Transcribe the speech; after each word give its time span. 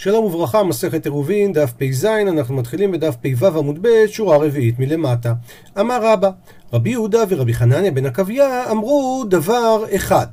שלום 0.00 0.24
וברכה, 0.24 0.62
מסכת 0.62 1.04
עירובין, 1.04 1.52
דף 1.52 1.72
פ"ז, 1.78 2.04
אנחנו 2.04 2.54
מתחילים 2.54 2.92
בדף 2.92 3.16
פ"ו 3.16 3.46
עמוד 3.46 3.78
ב', 3.82 4.06
שורה 4.06 4.36
רביעית 4.36 4.78
מלמטה. 4.78 5.32
אמר 5.80 5.98
רבא, 6.02 6.30
רבי 6.72 6.90
יהודה 6.90 7.18
ורבי 7.28 7.54
חנניה 7.54 7.90
בן 7.90 8.06
עקביה 8.06 8.70
אמרו 8.70 9.24
דבר 9.28 9.84
אחד. 9.96 10.26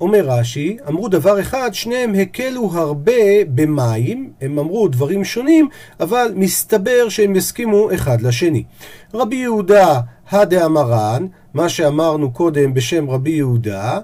אומר 0.00 0.24
רש"י, 0.28 0.76
אמרו 0.88 1.08
דבר 1.08 1.40
אחד, 1.40 1.70
שניהם 1.72 2.14
הקלו 2.14 2.70
הרבה 2.72 3.44
במים, 3.54 4.32
הם 4.40 4.58
אמרו 4.58 4.88
דברים 4.88 5.24
שונים, 5.24 5.68
אבל 6.00 6.32
מסתבר 6.34 7.08
שהם 7.08 7.36
יסכימו 7.36 7.94
אחד 7.94 8.20
לשני. 8.20 8.64
רבי 9.14 9.36
יהודה 9.36 10.00
הדאמרן, 10.30 11.26
מה 11.54 11.68
שאמרנו 11.68 12.32
קודם 12.32 12.74
בשם 12.74 13.10
רבי 13.10 13.30
יהודה, 13.30 13.98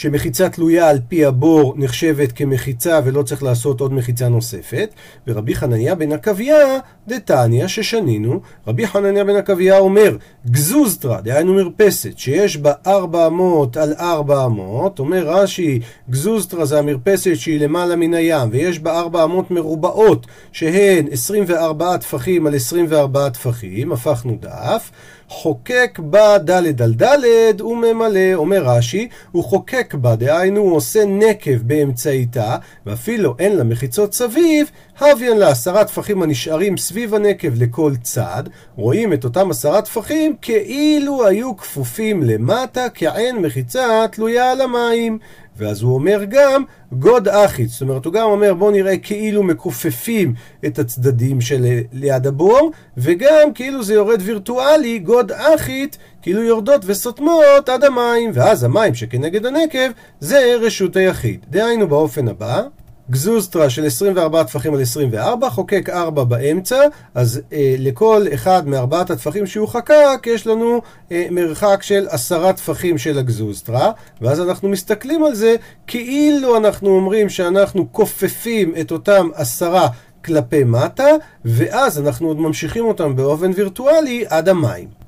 שמחיצה 0.00 0.48
תלויה 0.48 0.88
על 0.88 0.98
פי 1.08 1.24
הבור 1.24 1.74
נחשבת 1.76 2.32
כמחיצה 2.32 3.00
ולא 3.04 3.22
צריך 3.22 3.42
לעשות 3.42 3.80
עוד 3.80 3.92
מחיצה 3.92 4.28
נוספת, 4.28 4.90
ורבי 5.26 5.54
חנניה 5.54 5.94
בן 5.94 6.12
עקביה 6.12 6.78
דתניא 7.08 7.66
ששנינו, 7.66 8.40
רבי 8.66 8.86
חנניה 8.86 9.24
בן 9.24 9.36
עקביה 9.36 9.78
אומר 9.78 10.16
גזוזתרא, 10.46 11.20
דהיינו 11.20 11.54
מרפסת, 11.54 12.18
שיש 12.18 12.56
בה 12.56 12.72
400 12.86 13.76
על 13.76 13.94
400, 14.00 14.98
אומר 14.98 15.28
רש"י 15.28 15.80
גזוזתרא 16.10 16.64
זה 16.64 16.78
המרפסת 16.78 17.34
שהיא 17.34 17.60
למעלה 17.60 17.96
מן 17.96 18.14
הים, 18.14 18.48
ויש 18.52 18.78
בה 18.78 19.00
400 19.00 19.50
מרובעות 19.50 20.26
שהן 20.52 21.06
24 21.10 21.96
טפחים 21.96 22.46
על 22.46 22.54
24 22.54 23.28
טפחים, 23.28 23.92
הפכנו 23.92 24.38
דף, 24.40 24.90
חוקק 25.30 25.98
בה 25.98 26.38
דלת 26.38 26.80
על 26.80 26.94
דלת 26.94 27.60
וממלא, 27.60 28.34
אומר 28.34 28.62
רש"י, 28.64 29.08
הוא 29.32 29.44
חוקק 29.44 29.94
בה, 29.94 30.16
דהיינו 30.16 30.60
הוא 30.60 30.76
עושה 30.76 31.04
נקב 31.04 31.56
באמצעיתה, 31.62 32.56
ואפילו 32.86 33.34
אין 33.38 33.56
לה 33.56 33.64
מחיצות 33.64 34.12
סביב, 34.12 34.70
הביאן 35.00 35.36
לה 35.36 35.48
עשרה 35.48 35.84
טפחים 35.84 36.22
הנשארים 36.22 36.76
סביב 36.76 37.14
הנקב 37.14 37.62
לכל 37.62 37.92
צד, 38.02 38.44
רואים 38.76 39.12
את 39.12 39.24
אותם 39.24 39.50
עשרה 39.50 39.82
טפחים 39.82 40.36
כאילו 40.42 41.26
היו 41.26 41.56
כפופים 41.56 42.22
למטה 42.22 42.86
כעין 42.94 43.36
מחיצה 43.36 44.06
תלויה 44.12 44.52
על 44.52 44.60
המים. 44.60 45.18
ואז 45.60 45.82
הוא 45.82 45.94
אומר 45.94 46.24
גם 46.28 46.64
גוד 46.92 47.28
אחיץ, 47.28 47.70
זאת 47.70 47.82
אומרת 47.82 48.04
הוא 48.04 48.12
גם 48.12 48.26
אומר 48.26 48.54
בוא 48.54 48.72
נראה 48.72 48.96
כאילו 48.96 49.42
מכופפים 49.42 50.34
את 50.66 50.78
הצדדים 50.78 51.40
של 51.40 51.66
ליד 51.92 52.26
הבור, 52.26 52.70
וגם 52.96 53.52
כאילו 53.54 53.82
זה 53.82 53.94
יורד 53.94 54.20
וירטואלי, 54.24 54.98
גוד 54.98 55.32
אחית, 55.32 55.98
כאילו 56.22 56.42
יורדות 56.42 56.82
וסותמות 56.86 57.68
עד 57.68 57.84
המים, 57.84 58.30
ואז 58.34 58.64
המים 58.64 58.94
שכנגד 58.94 59.46
הנקב 59.46 59.90
זה 60.20 60.56
רשות 60.60 60.96
היחיד. 60.96 61.46
דהיינו 61.50 61.88
באופן 61.88 62.28
הבא 62.28 62.62
גזוזטרה 63.10 63.70
של 63.70 63.86
24 63.86 64.42
טפחים 64.42 64.74
על 64.74 64.82
24, 64.82 65.50
חוקק 65.50 65.88
4 65.88 66.24
באמצע, 66.24 66.76
אז 67.14 67.40
אה, 67.52 67.74
לכל 67.78 68.26
אחד 68.34 68.68
מארבעת 68.68 69.10
הטפחים 69.10 69.46
שהוא 69.46 69.68
חקק, 69.68 70.26
יש 70.26 70.46
לנו 70.46 70.82
אה, 71.12 71.26
מרחק 71.30 71.78
של 71.82 72.06
עשרה 72.10 72.52
טפחים 72.52 72.98
של 72.98 73.18
הגזוזטרה, 73.18 73.92
ואז 74.20 74.40
אנחנו 74.40 74.68
מסתכלים 74.68 75.24
על 75.24 75.34
זה 75.34 75.56
כאילו 75.86 76.56
אנחנו 76.56 76.88
אומרים 76.88 77.28
שאנחנו 77.28 77.92
כופפים 77.92 78.74
את 78.80 78.92
אותם 78.92 79.28
עשרה 79.34 79.88
כלפי 80.24 80.64
מטה, 80.64 81.10
ואז 81.44 81.98
אנחנו 81.98 82.28
עוד 82.28 82.38
ממשיכים 82.40 82.84
אותם 82.84 83.16
באופן 83.16 83.50
וירטואלי 83.54 84.24
עד 84.28 84.48
המים. 84.48 84.99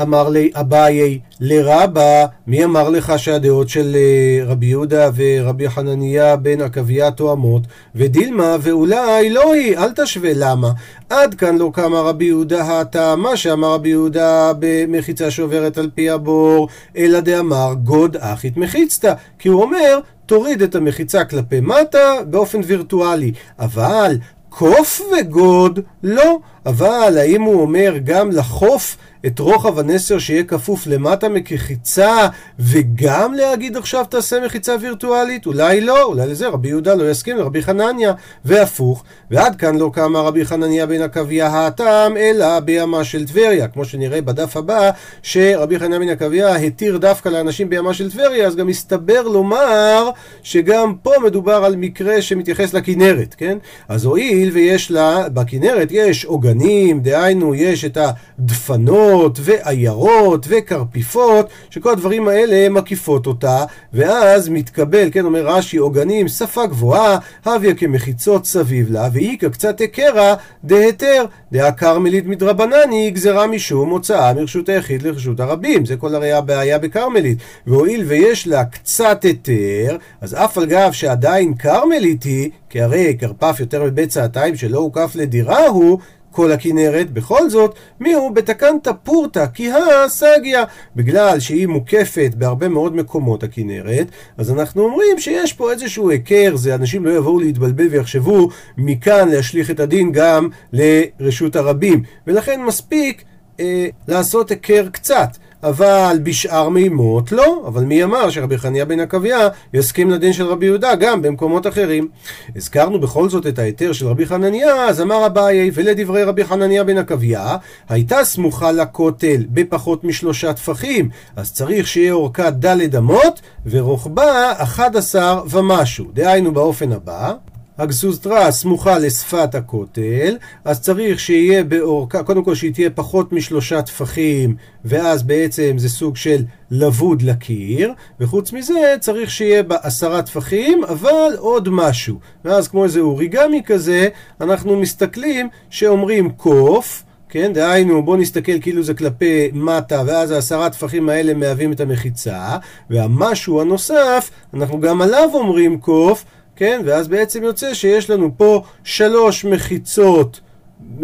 אמר 0.00 0.28
לי 0.28 0.50
אביי 0.54 1.18
לרבה, 1.40 2.26
מי 2.46 2.64
אמר 2.64 2.88
לך 2.88 3.18
שהדעות 3.18 3.68
של 3.68 3.96
אה, 3.96 4.44
רבי 4.46 4.66
יהודה 4.66 5.10
ורבי 5.16 5.70
חנניה 5.70 6.36
בן 6.36 6.60
עקביה 6.60 7.10
תואמות? 7.10 7.62
ודילמה 7.94 8.56
ואולי 8.60 9.30
לא 9.30 9.52
היא, 9.52 9.78
אל 9.78 9.90
תשווה 9.92 10.30
למה. 10.34 10.72
עד 11.10 11.34
כאן 11.34 11.58
לא 11.58 11.70
קמה 11.74 12.00
רבי 12.00 12.24
יהודה 12.24 12.80
הטה, 12.80 13.16
מה 13.16 13.36
שאמר 13.36 13.72
רבי 13.72 13.88
יהודה 13.88 14.52
במחיצה 14.58 15.30
שעוברת 15.30 15.78
על 15.78 15.90
פי 15.94 16.10
הבור, 16.10 16.68
אלא 16.96 17.20
דאמר 17.20 17.74
גוד 17.84 18.16
אחית 18.16 18.56
מחיצתא, 18.56 19.12
כי 19.38 19.48
הוא 19.48 19.62
אומר 19.62 19.98
תוריד 20.26 20.62
את 20.62 20.74
המחיצה 20.74 21.24
כלפי 21.24 21.60
מטה 21.60 22.14
באופן 22.26 22.60
וירטואלי, 22.66 23.32
אבל 23.58 24.16
קוף 24.48 25.00
וגוד 25.12 25.80
לא, 26.02 26.38
אבל 26.68 27.18
האם 27.18 27.42
הוא 27.42 27.60
אומר 27.62 27.94
גם 28.04 28.30
לחוף 28.30 28.96
את 29.26 29.38
רוחב 29.38 29.78
הנסר 29.78 30.18
שיהיה 30.18 30.44
כפוף 30.44 30.86
למטה 30.86 31.28
מכחיצה, 31.28 32.28
וגם 32.58 33.34
להגיד 33.34 33.76
עכשיו 33.76 34.04
תעשה 34.04 34.36
מחיצה 34.46 34.76
וירטואלית? 34.80 35.46
אולי 35.46 35.80
לא, 35.80 36.02
אולי 36.02 36.26
לזה 36.26 36.48
רבי 36.48 36.68
יהודה 36.68 36.94
לא 36.94 37.10
יסכים 37.10 37.36
לרבי 37.36 37.62
חנניה, 37.62 38.12
והפוך. 38.44 39.04
ועד 39.30 39.56
כאן 39.56 39.76
לא 39.78 39.90
קמה 39.94 40.20
רבי 40.20 40.44
חנניה 40.44 40.86
בן 40.86 41.02
עקביה 41.02 41.46
האטם, 41.46 42.12
אלא 42.16 42.60
בימה 42.60 43.04
של 43.04 43.26
טבריה. 43.26 43.68
כמו 43.68 43.84
שנראה 43.84 44.20
בדף 44.20 44.56
הבא, 44.56 44.90
שרבי 45.22 45.78
חנניה 45.78 45.98
בן 45.98 46.08
עקביה 46.08 46.56
התיר 46.56 46.96
דווקא 46.98 47.28
לאנשים 47.28 47.68
בימה 47.68 47.94
של 47.94 48.10
טבריה, 48.10 48.46
אז 48.46 48.56
גם 48.56 48.66
מסתבר 48.66 49.22
לומר 49.22 50.10
שגם 50.42 50.94
פה 51.02 51.12
מדובר 51.24 51.64
על 51.64 51.76
מקרה 51.76 52.22
שמתייחס 52.22 52.74
לכנרת, 52.74 53.34
כן? 53.38 53.58
אז 53.88 54.04
הואיל 54.04 54.50
ויש 54.50 54.90
לה, 54.90 55.28
בכנרת 55.28 55.88
יש 55.90 56.24
עוגנים, 56.24 56.57
דהיינו 57.02 57.54
יש 57.54 57.84
את 57.84 57.98
הדפנות, 58.00 59.38
ועיירות 59.42 60.46
וקרפיפות, 60.48 61.48
שכל 61.70 61.92
הדברים 61.92 62.28
האלה 62.28 62.68
מקיפות 62.68 63.26
אותה, 63.26 63.64
ואז 63.92 64.48
מתקבל, 64.48 65.08
כן 65.12 65.24
אומר 65.24 65.46
רש"י, 65.46 65.76
עוגנים, 65.76 66.28
שפה 66.28 66.66
גבוהה, 66.66 67.18
הביה 67.44 67.74
כמחיצות 67.74 68.46
סביב 68.46 68.90
לה, 68.90 69.08
ואיכא 69.12 69.48
קצת 69.48 69.80
הכרה 69.80 70.34
דהיתר, 70.64 71.24
דעה 71.52 71.72
כרמלית 71.72 72.26
מדרבנני, 72.26 73.10
גזרה 73.10 73.46
משום 73.46 73.90
הוצאה 73.90 74.34
מרשות 74.34 74.68
היחיד 74.68 75.02
לרשות 75.02 75.40
הרבים. 75.40 75.86
זה 75.86 75.96
כל 75.96 76.14
הרי 76.14 76.32
הבעיה 76.32 76.78
בכרמלית. 76.78 77.38
והואיל 77.66 78.04
ויש 78.06 78.46
לה 78.46 78.64
קצת 78.64 79.24
היתר, 79.24 79.96
אז 80.20 80.34
אף 80.34 80.58
על 80.58 80.66
גב 80.66 80.92
שעדיין 80.92 81.54
כרמלית 81.54 82.22
היא, 82.22 82.50
כי 82.70 82.82
הרי 82.82 83.16
כרפף 83.20 83.56
יותר 83.60 83.84
מבצעתיים 83.84 84.56
שלא 84.56 84.78
הוקף 84.78 85.12
לדירה 85.14 85.66
הוא, 85.66 85.98
כל 86.30 86.52
הכנרת, 86.52 87.10
בכל 87.10 87.50
זאת, 87.50 87.74
מי 88.00 88.12
הוא 88.12 88.30
בתקנתא 88.30 88.90
פורתא, 89.02 89.46
כי 89.54 89.70
הסגיה. 89.72 90.64
בגלל 90.96 91.40
שהיא 91.40 91.66
מוקפת 91.66 92.30
בהרבה 92.36 92.68
מאוד 92.68 92.96
מקומות 92.96 93.42
הכנרת, 93.42 94.06
אז 94.36 94.50
אנחנו 94.50 94.82
אומרים 94.82 95.18
שיש 95.18 95.52
פה 95.52 95.72
איזשהו 95.72 96.10
היכר, 96.10 96.56
זה 96.56 96.74
אנשים 96.74 97.06
לא 97.06 97.10
יבואו 97.10 97.40
להתבלבל 97.40 97.86
ויחשבו 97.86 98.48
מכאן 98.78 99.28
להשליך 99.28 99.70
את 99.70 99.80
הדין 99.80 100.12
גם 100.12 100.48
לרשות 100.72 101.56
הרבים. 101.56 102.02
ולכן 102.26 102.62
מספיק 102.62 103.24
אה, 103.60 103.86
לעשות 104.08 104.50
היכר 104.50 104.88
קצת. 104.92 105.28
אבל 105.62 106.18
בשאר 106.22 106.68
מימות 106.68 107.32
לא, 107.32 107.64
אבל 107.66 107.84
מי 107.84 108.04
אמר 108.04 108.30
שרבי 108.30 108.58
חניה 108.58 108.84
בן 108.84 109.00
עקביה 109.00 109.48
יסכים 109.74 110.10
לדין 110.10 110.32
של 110.32 110.46
רבי 110.46 110.66
יהודה 110.66 110.94
גם 110.94 111.22
במקומות 111.22 111.66
אחרים. 111.66 112.08
הזכרנו 112.56 113.00
בכל 113.00 113.28
זאת 113.28 113.46
את 113.46 113.58
ההיתר 113.58 113.92
של 113.92 114.06
רבי 114.06 114.26
חנניה, 114.26 114.84
אז 114.84 115.00
אמר 115.00 115.26
אביי, 115.26 115.70
ולדברי 115.74 116.24
רבי 116.24 116.44
חנניה 116.44 116.84
בן 116.84 116.98
עקביה, 116.98 117.56
הייתה 117.88 118.24
סמוכה 118.24 118.72
לכותל 118.72 119.44
בפחות 119.50 120.04
משלושה 120.04 120.52
טפחים, 120.52 121.08
אז 121.36 121.52
צריך 121.52 121.86
שיהיה 121.86 122.12
אורכה 122.12 122.50
ד' 122.50 122.94
אמות, 122.96 123.40
ורוחבה 123.66 124.52
11 124.52 125.42
ומשהו. 125.50 126.06
דהיינו 126.14 126.52
באופן 126.52 126.92
הבא, 126.92 127.34
הגזוזתרה 127.78 128.50
סמוכה 128.50 128.98
לשפת 128.98 129.54
הכותל, 129.54 130.36
אז 130.64 130.80
צריך 130.80 131.20
שיהיה 131.20 131.64
באורכה, 131.64 132.22
קודם 132.22 132.44
כל 132.44 132.54
שהיא 132.54 132.72
תהיה 132.72 132.90
פחות 132.90 133.32
משלושה 133.32 133.82
טפחים, 133.82 134.56
ואז 134.84 135.22
בעצם 135.22 135.74
זה 135.76 135.88
סוג 135.88 136.16
של 136.16 136.44
לבוד 136.70 137.22
לקיר, 137.22 137.92
וחוץ 138.20 138.52
מזה 138.52 138.94
צריך 139.00 139.30
שיהיה 139.30 139.62
בה 139.62 139.76
עשרה 139.82 140.22
טפחים, 140.22 140.84
אבל 140.84 141.36
עוד 141.38 141.68
משהו. 141.68 142.18
ואז 142.44 142.68
כמו 142.68 142.84
איזה 142.84 143.00
אוריגמי 143.00 143.62
כזה, 143.66 144.08
אנחנו 144.40 144.80
מסתכלים 144.80 145.48
שאומרים 145.70 146.30
קוף, 146.30 147.04
כן, 147.30 147.52
דהיינו, 147.52 148.02
בואו 148.02 148.16
נסתכל 148.16 148.60
כאילו 148.60 148.82
זה 148.82 148.94
כלפי 148.94 149.50
מטה, 149.52 150.02
ואז 150.06 150.30
העשרה 150.30 150.70
טפחים 150.70 151.08
האלה 151.08 151.34
מהווים 151.34 151.72
את 151.72 151.80
המחיצה, 151.80 152.56
והמשהו 152.90 153.60
הנוסף, 153.60 154.30
אנחנו 154.54 154.80
גם 154.80 155.02
עליו 155.02 155.28
אומרים 155.34 155.80
קוף, 155.80 156.24
כן? 156.58 156.80
ואז 156.84 157.08
בעצם 157.08 157.42
יוצא 157.42 157.74
שיש 157.74 158.10
לנו 158.10 158.30
פה 158.36 158.62
שלוש 158.84 159.44
מחיצות 159.44 160.40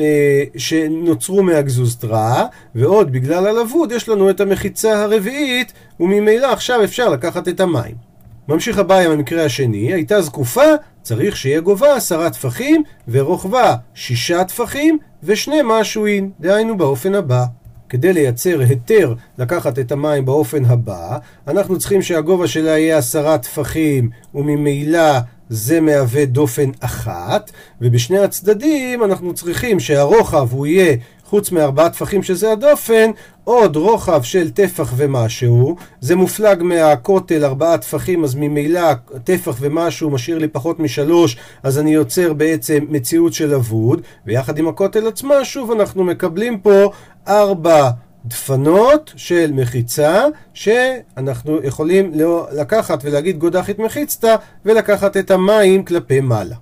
אה, 0.00 0.42
שנוצרו 0.56 1.42
מהגזוזתרה, 1.42 2.46
ועוד 2.74 3.12
בגלל 3.12 3.46
הלבוד 3.46 3.92
יש 3.92 4.08
לנו 4.08 4.30
את 4.30 4.40
המחיצה 4.40 5.02
הרביעית, 5.02 5.72
וממילא 6.00 6.46
עכשיו 6.46 6.84
אפשר 6.84 7.08
לקחת 7.08 7.48
את 7.48 7.60
המים. 7.60 7.94
ממשיך 8.48 8.78
הבא 8.78 8.98
עם 8.98 9.10
המקרה 9.10 9.44
השני, 9.44 9.92
הייתה 9.92 10.22
זקופה, 10.22 10.66
צריך 11.02 11.36
שיהיה 11.36 11.60
גובה 11.60 11.96
עשרה 11.96 12.30
טפחים, 12.30 12.82
ורוחבה 13.08 13.74
שישה 13.94 14.44
טפחים, 14.44 14.98
ושני 15.22 15.60
משהוין, 15.64 16.30
דהיינו 16.40 16.76
באופן 16.76 17.14
הבא. 17.14 17.44
כדי 17.94 18.12
לייצר 18.12 18.60
היתר 18.60 19.14
לקחת 19.38 19.78
את 19.78 19.92
המים 19.92 20.24
באופן 20.24 20.64
הבא, 20.64 21.18
אנחנו 21.48 21.78
צריכים 21.78 22.02
שהגובה 22.02 22.46
שלה 22.46 22.78
יהיה 22.78 22.98
עשרה 22.98 23.38
טפחים, 23.38 24.10
וממילא 24.34 25.18
זה 25.48 25.80
מהווה 25.80 26.24
דופן 26.24 26.70
אחת, 26.80 27.50
ובשני 27.80 28.18
הצדדים 28.18 29.04
אנחנו 29.04 29.34
צריכים 29.34 29.80
שהרוחב 29.80 30.48
הוא 30.52 30.66
יהיה 30.66 30.96
חוץ 31.24 31.52
מארבעה 31.52 31.90
טפחים 31.90 32.22
שזה 32.22 32.52
הדופן, 32.52 33.10
עוד 33.44 33.76
רוחב 33.76 34.22
של 34.22 34.50
טפח 34.50 34.92
ומשהו, 34.96 35.76
זה 36.00 36.16
מופלג 36.16 36.62
מהכותל 36.62 37.44
ארבעה 37.44 37.78
טפחים, 37.78 38.24
אז 38.24 38.34
ממילא 38.34 38.92
טפח 39.24 39.56
ומשהו 39.60 40.10
משאיר 40.10 40.38
לי 40.38 40.48
פחות 40.48 40.80
משלוש, 40.80 41.36
אז 41.62 41.78
אני 41.78 41.94
יוצר 41.94 42.32
בעצם 42.32 42.84
מציאות 42.88 43.32
של 43.32 43.54
אבוד, 43.54 44.00
ויחד 44.26 44.58
עם 44.58 44.68
הכותל 44.68 45.06
עצמה, 45.06 45.44
שוב 45.44 45.70
אנחנו 45.70 46.04
מקבלים 46.04 46.58
פה 46.58 46.90
ארבע 47.28 47.90
דפנות 48.26 49.12
של 49.16 49.52
מחיצה, 49.52 50.24
שאנחנו 50.54 51.58
יכולים 51.64 52.12
לקחת 52.52 52.98
ולהגיד 53.04 53.38
גודחית 53.38 53.78
מחיצתא, 53.78 54.36
ולקחת 54.64 55.16
את 55.16 55.30
המים 55.30 55.84
כלפי 55.84 56.20
מעלה. 56.20 56.56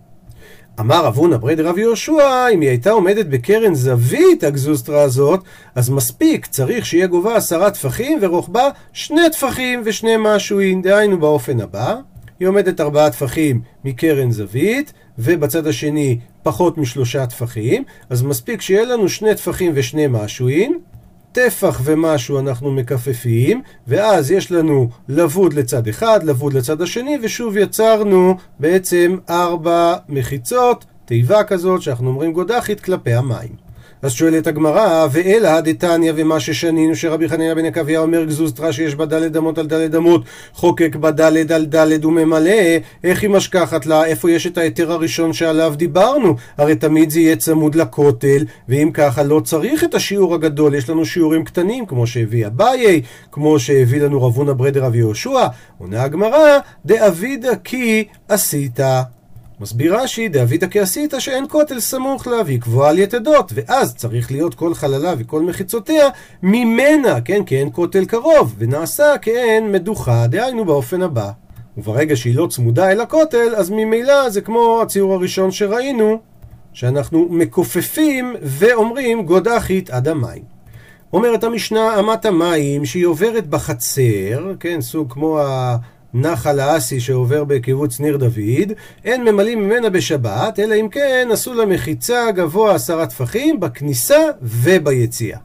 אמר 0.81 1.09
אבונה 1.09 1.38
ברי 1.38 1.55
דרב 1.55 1.79
יהושע, 1.79 2.49
אם 2.55 2.61
היא 2.61 2.69
הייתה 2.69 2.91
עומדת 2.91 3.26
בקרן 3.26 3.75
זווית 3.75 4.44
הגזוסטרה 4.44 5.03
הזאת, 5.03 5.41
אז 5.75 5.91
מספיק, 5.91 6.47
צריך 6.47 6.87
שיהיה 6.87 7.06
גובה 7.06 7.37
עשרה 7.37 7.70
טפחים 7.70 8.19
ורוחבה 8.23 8.69
שני 8.93 9.31
טפחים 9.32 9.82
ושני 9.85 10.12
משהוין, 10.19 10.82
דהיינו 10.82 11.20
באופן 11.20 11.61
הבא. 11.61 11.97
היא 12.41 12.49
עומדת 12.49 12.81
ארבעה 12.81 13.11
טפחים 13.11 13.61
מקרן 13.85 14.31
זווית, 14.31 14.93
ובצד 15.19 15.67
השני 15.67 16.19
פחות 16.43 16.79
משלושה 16.79 17.26
טפחים, 17.26 17.85
אז 18.11 18.23
מספיק 18.23 18.61
שיהיה 18.61 18.85
לנו 18.85 19.09
שני 19.09 19.35
טפחים 19.35 19.73
ושני 19.75 20.06
משהוין. 20.11 20.79
טפח 21.32 21.81
ומשהו 21.85 22.38
אנחנו 22.38 22.73
מכפפים, 22.73 23.62
ואז 23.87 24.31
יש 24.31 24.53
לנו 24.53 24.88
לבוד 25.09 25.53
לצד 25.53 25.88
אחד, 25.88 26.20
לבוד 26.23 26.53
לצד 26.53 26.82
השני, 26.82 27.19
ושוב 27.23 27.56
יצרנו 27.56 28.37
בעצם 28.59 29.17
ארבע 29.31 29.94
מחיצות, 30.09 30.85
תיבה 31.05 31.44
כזאת 31.44 31.82
שאנחנו 31.82 32.08
אומרים 32.08 32.32
גודחית 32.32 32.81
כלפי 32.81 33.12
המים. 33.12 33.72
אז 34.03 34.13
שואלת 34.13 34.47
הגמרא, 34.47 35.07
ואלא 35.13 35.61
דתניא 35.61 36.13
ומה 36.17 36.41
ששנינו 36.41 36.97
שרבי 36.97 37.29
חנינא 37.29 37.55
בן 37.55 37.65
עקביא 37.65 37.99
אומר 37.99 38.25
גזוזתרא 38.25 38.73
שיש 38.73 38.95
בה 38.95 39.07
דלת 39.07 39.37
אמות 39.37 39.59
על 39.59 39.67
דלת 39.67 39.95
אמות, 39.95 40.25
חוקק 40.53 40.97
בה 40.97 41.11
דלת 41.11 41.51
על 41.51 41.65
דלת 41.65 42.05
וממלא, 42.05 42.51
איך 43.05 43.23
היא 43.23 43.31
משכחת 43.31 43.87
לה? 43.87 44.05
איפה 44.05 44.31
יש 44.31 44.47
את 44.47 44.59
ההיתר 44.59 44.93
הראשון 44.93 45.33
שעליו 45.33 45.75
דיברנו? 45.77 46.37
הרי 46.59 46.75
תמיד 46.75 47.11
זה 47.11 47.21
יהיה 47.21 47.37
צמוד 47.37 47.75
לכותל, 47.75 48.45
ואם 48.69 48.91
ככה 48.95 49.23
לא 49.23 49.41
צריך 49.41 49.85
את 49.85 49.95
השיעור 49.95 50.35
הגדול, 50.35 50.75
יש 50.75 50.91
לנו 50.91 51.07
שיעורים 51.07 51.45
קטנים, 51.45 51.87
כמו 51.87 52.07
שהביא 52.07 52.47
אביי, 52.47 53.03
כמו 53.33 53.59
שהביא 53.59 54.03
לנו 54.03 54.23
רבונה 54.23 54.55
ברדר 54.55 54.87
אבי 54.87 54.99
יהושע, 54.99 55.47
עונה 55.79 56.03
הגמרא, 56.03 56.59
דאבידא 56.87 57.51
כי 57.65 58.05
עשית. 58.29 58.81
מסביר 59.62 59.97
רש"י, 59.97 60.29
דאבידא 60.29 60.67
כעשית 60.70 61.14
שאין 61.19 61.44
כותל 61.49 61.81
סמוך 61.81 62.26
לה, 62.26 62.37
והיא 62.47 62.61
קבועה 62.61 62.91
על 62.91 62.99
יתדות, 62.99 63.53
ואז 63.55 63.94
צריך 63.94 64.31
להיות 64.31 64.55
כל 64.55 64.75
חללה 64.75 65.14
וכל 65.19 65.43
מחיצותיה 65.43 66.09
ממנה, 66.43 67.20
כן, 67.20 67.44
כי 67.44 67.59
אין 67.59 67.69
כותל 67.73 68.05
קרוב, 68.05 68.55
ונעשה 68.59 69.19
כאין 69.23 69.73
מדוחה, 69.73 70.26
דהיינו 70.26 70.64
באופן 70.64 71.03
הבא. 71.03 71.31
וברגע 71.76 72.17
שהיא 72.17 72.37
לא 72.37 72.47
צמודה 72.50 72.91
אל 72.91 73.00
הכותל, 73.00 73.55
אז 73.56 73.70
ממילא 73.70 74.31
זה 74.31 74.41
כמו 74.41 74.81
הציור 74.82 75.14
הראשון 75.14 75.50
שראינו, 75.50 76.20
שאנחנו 76.73 77.29
מכופפים 77.31 78.37
ואומרים 78.43 79.26
גודחית 79.26 79.91
עד 79.91 80.08
המים. 80.08 80.43
אומרת 81.12 81.44
המשנה, 81.44 82.00
אמת 82.00 82.25
המים 82.25 82.85
שהיא 82.85 83.06
עוברת 83.06 83.47
בחצר, 83.47 84.53
כן, 84.61 84.81
סוג 84.81 85.12
כמו 85.12 85.41
ה... 85.41 85.76
נחל 86.14 86.61
האסי 86.61 87.00
שעובר 87.00 87.44
בקיבוץ 87.44 88.00
ניר 88.00 88.17
דוד, 88.17 88.73
אין 89.05 89.25
ממלאים 89.25 89.62
ממנה 89.62 89.91
בשבת, 89.91 90.59
אלא 90.59 90.75
אם 90.75 90.88
כן 90.88 91.29
עשו 91.32 91.55
לה 91.55 91.67
מחיצה 91.67 92.31
גבוה 92.31 92.75
עשרה 92.75 93.06
טפחים 93.06 93.61
בכניסה 93.61 94.20
וביציאה. 94.43 95.38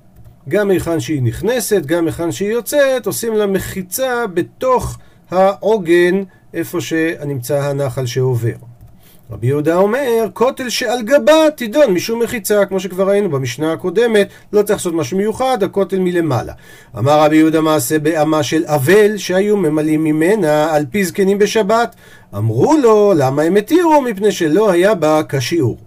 גם 0.49 0.69
היכן 0.69 0.99
שהיא 0.99 1.21
נכנסת, 1.23 1.81
גם 1.85 2.05
היכן 2.05 2.31
שהיא 2.31 2.49
יוצאת, 2.49 3.05
עושים 3.05 3.33
לה 3.33 3.47
מחיצה 3.47 4.27
בתוך 4.33 4.97
העוגן, 5.31 6.23
איפה 6.53 6.81
שנמצא 6.81 7.63
הנחל 7.63 8.05
שעובר. 8.05 8.66
רבי 9.31 9.47
יהודה 9.47 9.75
אומר, 9.75 10.27
כותל 10.33 10.69
שעל 10.69 11.01
גבה 11.01 11.51
תידון 11.55 11.93
משום 11.93 12.23
מחיצה, 12.23 12.65
כמו 12.65 12.79
שכבר 12.79 13.07
ראינו 13.09 13.29
במשנה 13.29 13.73
הקודמת, 13.73 14.27
לא 14.53 14.61
צריך 14.61 14.79
לעשות 14.79 14.93
משהו 14.93 15.17
מיוחד, 15.17 15.63
הכותל 15.63 15.99
מלמעלה. 15.99 16.53
אמר 16.97 17.19
רבי 17.19 17.35
יהודה 17.35 17.61
מעשה 17.61 17.99
באמה 17.99 18.43
של 18.43 18.63
אבל, 18.65 19.17
שהיו 19.17 19.57
ממלאים 19.57 20.03
ממנה 20.03 20.73
על 20.75 20.85
פי 20.91 21.05
זקנים 21.05 21.37
בשבת. 21.39 21.95
אמרו 22.37 22.77
לו, 22.77 23.13
למה 23.15 23.41
הם 23.41 23.55
התירו? 23.55 24.01
מפני 24.01 24.31
שלא 24.31 24.71
היה 24.71 24.95
בה 24.95 25.21
כשיעור. 25.29 25.86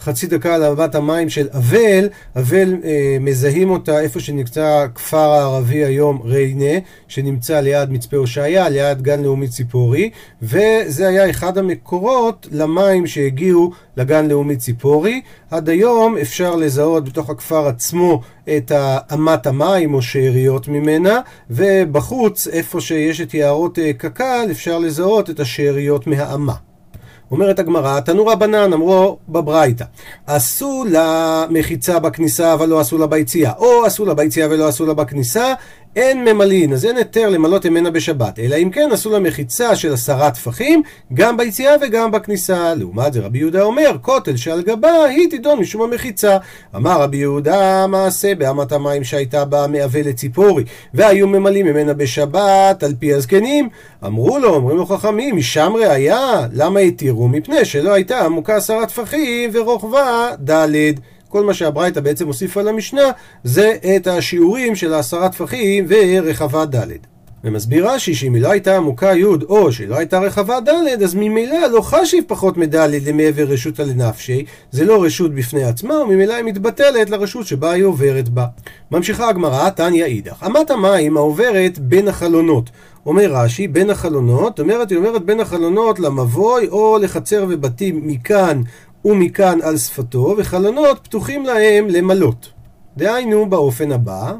חצי 0.00 0.26
דקה 0.26 0.54
על 0.54 0.62
אהבת 0.62 0.94
המים 0.94 1.28
של 1.28 1.48
אבל, 1.52 2.08
אבל 2.36 2.76
אה, 2.84 3.16
מזהים 3.20 3.70
אותה 3.70 4.00
איפה 4.00 4.20
שנמצא 4.20 4.86
כפר 4.94 5.18
הערבי 5.18 5.84
היום 5.84 6.22
ריינה, 6.24 6.78
שנמצא 7.08 7.60
ליד 7.60 7.92
מצפה 7.92 8.16
הושעיה, 8.16 8.68
ליד 8.68 9.02
גן 9.02 9.22
לאומי 9.22 9.48
ציפורי, 9.48 10.10
וזה 10.42 11.08
היה 11.08 11.30
אחד 11.30 11.58
המקורות 11.58 12.46
למים 12.50 13.06
שהגיעו 13.06 13.70
לגן 13.96 14.28
לאומי 14.28 14.56
ציפורי. 14.56 15.20
עד 15.50 15.68
היום 15.68 16.16
אפשר 16.18 16.56
לזהות 16.56 17.08
בתוך 17.08 17.30
הכפר 17.30 17.66
עצמו 17.66 18.20
את 18.56 18.72
אמת 19.14 19.46
המים 19.46 19.94
או 19.94 20.02
שאריות 20.02 20.68
ממנה, 20.68 21.20
ובחוץ, 21.50 22.48
איפה 22.48 22.80
שיש 22.80 23.20
את 23.20 23.34
יערות 23.34 23.78
אה, 23.78 23.92
קק"ל, 23.92 24.48
אפשר 24.50 24.78
לזהות 24.78 25.30
את 25.30 25.40
השאריות 25.40 26.06
מהאמה. 26.06 26.69
אומרת 27.30 27.58
הגמרא, 27.58 28.00
תנו 28.00 28.26
רבנן, 28.26 28.72
אמרו 28.72 29.18
בברייתא, 29.28 29.84
עשו 30.26 30.84
לה 30.88 31.44
מחיצה 31.50 31.98
בכניסה 31.98 32.52
אבל 32.52 32.68
לא 32.68 32.80
עשו 32.80 32.98
לה 32.98 33.06
ביציאה, 33.06 33.52
או 33.58 33.84
עשו 33.84 34.04
לה 34.04 34.14
ביציאה 34.14 34.48
ולא 34.50 34.68
עשו 34.68 34.86
לה 34.86 34.94
בכניסה, 34.94 35.54
אין 35.96 36.24
ממלאין, 36.24 36.72
אז 36.72 36.84
אין 36.84 36.96
היתר 36.96 37.28
למלות 37.28 37.66
ממנה 37.66 37.90
בשבת, 37.90 38.38
אלא 38.38 38.56
אם 38.56 38.70
כן 38.70 38.88
עשו 38.92 39.10
לה 39.10 39.18
מחיצה 39.18 39.76
של 39.76 39.92
עשרה 39.92 40.30
טפחים, 40.30 40.82
גם 41.14 41.36
ביציאה 41.36 41.74
וגם 41.82 42.10
בכניסה. 42.10 42.74
לעומת 42.74 43.12
זה 43.12 43.20
רבי 43.20 43.38
יהודה 43.38 43.62
אומר, 43.62 43.96
כותל 44.02 44.36
שעל 44.36 44.62
גבה 44.62 45.04
היא 45.04 45.30
תידון 45.30 45.58
משום 45.58 45.82
המחיצה. 45.82 46.36
אמר 46.76 47.02
רבי 47.02 47.16
יהודה, 47.16 47.86
מעשה 47.86 48.34
באמת 48.34 48.72
המים 48.72 49.04
שהייתה 49.04 49.44
בה 49.44 49.66
מעווה 49.66 50.02
לציפורי, 50.02 50.64
והיו 50.94 51.28
ממלאים 51.28 51.66
ממנה 51.66 51.94
בשבת 51.94 52.82
על 52.82 52.94
פי 52.98 53.14
הזקנים. 53.14 53.68
אמרו 54.06 54.38
לו, 54.38 54.54
אומרים 54.54 54.76
לו 54.76 54.86
חכמים, 54.86 55.36
משם 55.36 55.72
ראיה, 55.76 56.46
למה 56.52 56.80
התירו? 56.80 57.28
מפני 57.28 57.64
שלא 57.64 57.92
הייתה 57.92 58.24
עמוקה 58.24 58.56
עשרה 58.56 58.86
טפחים 58.86 59.50
ורוחבה 59.52 60.30
ד'. 60.50 60.92
כל 61.30 61.44
מה 61.44 61.54
שהברייתא 61.54 62.00
בעצם 62.00 62.26
הוסיפה 62.26 62.62
למשנה 62.62 63.10
זה 63.44 63.76
את 63.96 64.06
השיעורים 64.06 64.76
של 64.76 64.92
העשרה 64.92 65.28
טפחים 65.28 65.86
ורחבה 65.88 66.64
ד'. 66.64 66.86
ומסביר 67.44 67.90
רש"י 67.90 68.14
שאם 68.14 68.34
היא 68.34 68.42
לא 68.42 68.50
הייתה 68.50 68.76
עמוקה 68.76 69.12
י' 69.16 69.24
או 69.24 69.72
שהיא 69.72 69.88
לא 69.88 69.96
הייתה 69.96 70.18
רחבה 70.18 70.60
ד', 70.60 71.02
אז 71.02 71.14
ממילא 71.14 71.66
לא 71.72 71.80
חשיב 71.80 72.24
פחות 72.26 72.56
מד' 72.56 72.76
למעבר 72.76 73.42
רשותא 73.42 73.82
לנפשי, 73.82 74.44
זה 74.70 74.84
לא 74.84 75.04
רשות 75.04 75.34
בפני 75.34 75.64
עצמה, 75.64 75.94
וממילא 75.94 76.34
היא 76.34 76.44
מתבטלת 76.44 77.10
לרשות 77.10 77.46
שבה 77.46 77.70
היא 77.70 77.84
עוברת 77.84 78.28
בה. 78.28 78.46
ממשיכה 78.90 79.28
הגמרא, 79.28 79.70
תניא 79.70 80.04
אידך, 80.04 80.44
אמת 80.46 80.70
המים 80.70 81.16
העוברת 81.16 81.78
בין 81.78 82.08
החלונות. 82.08 82.70
אומר 83.06 83.32
רש"י, 83.32 83.68
בין 83.68 83.90
החלונות, 83.90 84.60
אומרת, 84.60 84.90
היא 84.90 84.98
אומרת 84.98 85.24
בין 85.24 85.40
החלונות 85.40 86.00
למבוי 86.00 86.68
או 86.68 86.98
לחצר 87.02 87.46
ובתים 87.48 88.00
מכאן 88.06 88.62
ומכאן 89.04 89.58
על 89.62 89.76
שפתו, 89.76 90.34
וחלונות 90.38 91.00
פתוחים 91.02 91.46
להם 91.46 91.88
למלות. 91.88 92.52
דהיינו 92.96 93.50
באופן 93.50 93.92
הבא, 93.92 94.32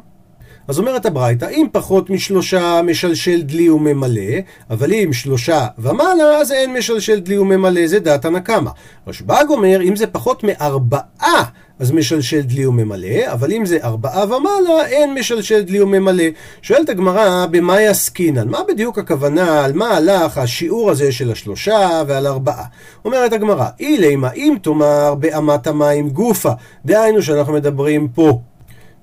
אז 0.70 0.78
אומרת 0.78 1.06
הברייתא, 1.06 1.48
אם 1.50 1.66
פחות 1.72 2.10
משלושה 2.10 2.82
משלשל 2.82 3.42
דלי 3.42 3.70
וממלא, 3.70 4.32
אבל 4.70 4.92
אם 4.92 5.12
שלושה 5.12 5.66
ומעלה, 5.78 6.24
אז 6.40 6.52
אין 6.52 6.72
משלשל 6.72 7.20
דלי 7.20 7.38
וממלא, 7.38 7.86
זה 7.86 8.00
דעת 8.00 8.24
הנקמה. 8.24 8.70
רשב"ג 9.06 9.44
אומר, 9.48 9.82
אם 9.82 9.96
זה 9.96 10.06
פחות 10.06 10.44
מארבעה, 10.44 11.44
אז 11.78 11.90
משלשל 11.92 12.40
דלי 12.40 12.66
וממלא, 12.66 13.32
אבל 13.32 13.52
אם 13.52 13.66
זה 13.66 13.78
ארבעה 13.82 14.24
ומעלה, 14.24 14.86
אין 14.86 15.14
משלשל 15.14 15.62
דלי 15.62 15.80
וממלא. 15.80 16.24
שואלת 16.62 16.88
הגמרא, 16.88 17.46
במה 17.46 17.80
יעסקינן? 17.80 18.48
מה 18.48 18.58
בדיוק 18.68 18.98
הכוונה, 18.98 19.64
על 19.64 19.72
מה 19.72 19.88
הלך 19.88 20.38
השיעור 20.38 20.90
הזה 20.90 21.12
של 21.12 21.32
השלושה 21.32 22.02
ועל 22.06 22.26
ארבעה? 22.26 22.64
אומרת 23.04 23.32
הגמרא, 23.32 23.66
אילימה 23.80 24.32
אם 24.32 24.56
תאמר 24.62 25.14
באמת 25.14 25.66
המים 25.66 26.10
גופה, 26.10 26.52
דהיינו 26.84 27.22
שאנחנו 27.22 27.52
מדברים 27.52 28.08
פה 28.08 28.40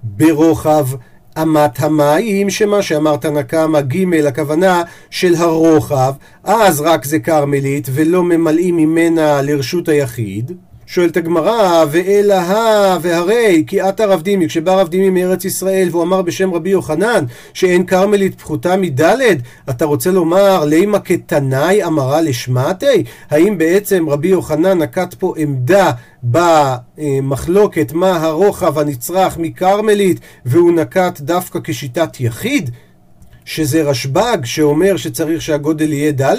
ברוחב 0.03 0.88
אמת 1.41 1.79
המים, 1.79 2.50
שמה 2.50 2.82
שאמרת 2.82 3.25
נקמה 3.25 3.82
ג' 3.82 4.25
הכוונה 4.27 4.84
של 5.10 5.36
הרוחב, 5.36 6.13
אז 6.44 6.82
רק 6.82 7.06
זה 7.06 7.20
כרמלית 7.20 7.88
ולא 7.94 8.24
ממלאים 8.24 8.77
ממנה 8.77 9.41
לרשות 9.41 9.89
היחיד. 9.89 10.51
שואלת 10.89 11.17
הגמרא, 11.17 11.86
ואלא 11.91 12.34
הא 12.34 12.98
והרי 13.01 13.63
כי 13.67 13.82
עתה 13.82 14.06
רב 14.06 14.22
דימי, 14.22 14.48
כשבא 14.48 14.82
רב 14.82 14.88
דימי 14.88 15.10
מארץ 15.10 15.46
ישראל 15.46 15.88
והוא 15.91 16.03
אמר 16.03 16.22
בשם 16.22 16.53
רבי 16.53 16.70
יוחנן 16.70 17.25
שאין 17.53 17.86
כרמלית 17.86 18.41
פחותה 18.41 18.77
מדלת, 18.77 19.38
אתה 19.70 19.86
רוצה 19.86 20.12
לומר 20.12 20.65
לימה 20.65 21.00
כתנאי 21.00 21.84
אמרה 21.84 22.22
לשמעתי? 22.22 23.03
האם 23.29 23.58
בעצם 23.58 24.10
רבי 24.10 24.27
יוחנן 24.27 24.82
נקט 24.82 25.13
פה 25.13 25.34
עמדה 25.38 25.91
במחלוקת 26.24 27.94
מה 27.94 28.15
הרוחב 28.15 28.79
הנצרך 28.79 29.38
מכרמלית 29.38 30.20
והוא 30.46 30.72
נקט 30.72 31.22
דווקא 31.22 31.60
כשיטת 31.63 32.20
יחיד? 32.20 32.70
שזה 33.47 33.81
רשב"ג 33.81 34.37
שאומר 34.43 34.97
שצריך 34.97 35.41
שהגודל 35.41 35.93
יהיה 35.93 36.11
ד', 36.11 36.35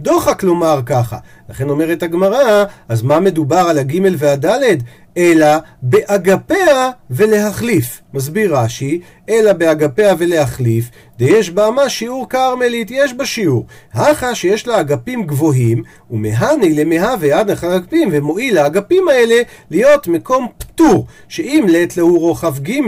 דוחק 0.00 0.42
לומר 0.42 0.80
ככה. 0.86 1.18
לכן 1.48 1.68
אומרת 1.68 2.02
הגמרא, 2.02 2.64
אז 2.88 3.02
מה 3.02 3.20
מדובר 3.20 3.56
על 3.56 3.78
הג' 3.78 3.98
והד'? 4.18 4.82
אלא 5.16 5.46
באגפיה 5.82 6.90
ולהחליף. 7.10 8.00
מסביר 8.14 8.56
רש"י, 8.56 9.00
אלא 9.28 9.52
באגפיה 9.52 10.14
ולהחליף, 10.18 10.90
דיש 11.18 11.50
באמה 11.50 11.88
שיעור 11.88 12.28
כרמלית, 12.28 12.90
יש 12.90 13.14
בה 13.14 13.26
שיעור. 13.26 13.66
הכה 13.94 14.34
שיש 14.34 14.66
לה 14.66 14.80
אגפים 14.80 15.22
גבוהים, 15.22 15.82
ומהני 16.10 16.74
למהווה 16.74 17.38
עד 17.38 17.50
אחר 17.50 17.76
אגפים, 17.76 18.08
ומועיל 18.12 18.54
לאגפים 18.54 19.08
האלה 19.08 19.42
להיות 19.70 20.08
מקום 20.08 20.46
פטור, 20.58 21.06
שאם 21.28 21.64
לית 21.68 21.96
להו 21.96 22.18
רוחב 22.18 22.58
ג', 22.58 22.80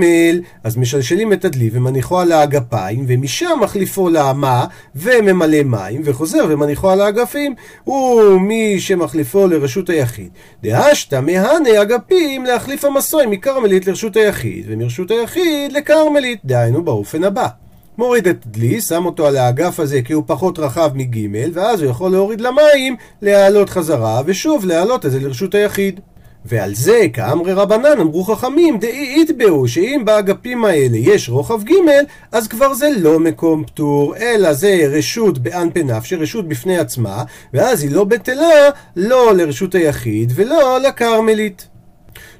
אז 0.64 0.76
משלשלים 0.76 1.32
את 1.32 1.44
הדלי 1.44 1.70
ומניחו 1.73 2.20
על 2.20 2.32
האגפיים, 2.32 3.04
ומשם 3.09 3.59
מחליפו 3.61 4.09
לאמה, 4.09 4.64
וממלא 4.97 5.62
מים, 5.62 6.02
וחוזר 6.04 6.47
ומניחו 6.49 6.90
על 6.90 7.00
האגפים, 7.00 7.54
ומי 7.87 8.80
שמחליפו 8.80 9.47
לרשות 9.47 9.90
היחיד. 9.90 10.28
דהשתא 10.62 11.20
מהני 11.20 11.82
אגפים 11.82 12.44
להחליף 12.44 12.85
המסוי 12.85 13.26
מכרמלית 13.26 13.87
לרשות 13.87 14.16
היחיד, 14.16 14.64
ומרשות 14.68 15.11
היחיד 15.11 15.73
לכרמלית, 15.73 16.29
דהיינו 16.44 16.84
באופן 16.84 17.25
הבא. 17.25 17.46
מוריד 17.99 18.28
את 18.28 18.46
דלי, 18.46 18.80
שם 18.80 19.06
אותו 19.06 19.26
על 19.26 19.37
האגף 19.37 19.80
הזה 19.80 20.02
כי 20.02 20.12
הוא 20.12 20.25
פחות 20.26 20.58
רחב 20.58 20.90
מג' 20.94 21.50
ואז 21.52 21.82
הוא 21.82 21.90
יכול 21.90 22.12
להוריד 22.12 22.40
למים, 22.40 22.96
להעלות 23.22 23.70
חזרה, 23.70 24.22
ושוב 24.26 24.64
להעלות 24.64 25.06
את 25.06 25.10
זה 25.10 25.20
לרשות 25.20 25.54
היחיד. 25.54 26.00
ועל 26.44 26.75
זה, 26.75 27.06
כאמרי 27.12 27.52
רבנן, 27.52 28.00
אמרו 28.00 28.25
חכמים, 28.25 28.78
דאי 28.78 29.16
יתבעו, 29.22 29.68
שאם 29.68 30.02
באגפים 30.04 30.64
האלה 30.64 30.96
יש 30.96 31.28
רוחב 31.28 31.64
ג', 31.64 31.75
אז 32.32 32.49
כבר 32.49 32.75
זה 32.75 32.88
לא 33.00 33.20
מקום 33.20 33.64
פטור, 33.64 34.16
אלא 34.16 34.52
זה 34.52 34.80
רשות 34.88 35.38
באנפי 35.38 35.82
נפשי, 35.82 36.16
רשות 36.16 36.49
בפני 36.49 36.78
עצמה, 36.78 37.25
ואז 37.54 37.82
היא 37.82 37.90
לא 37.90 38.04
בטלה, 38.04 38.70
לא 38.96 39.34
לרשות 39.37 39.75
היחיד 39.75 40.32
ולא 40.34 40.78
לכרמלית. 40.80 41.69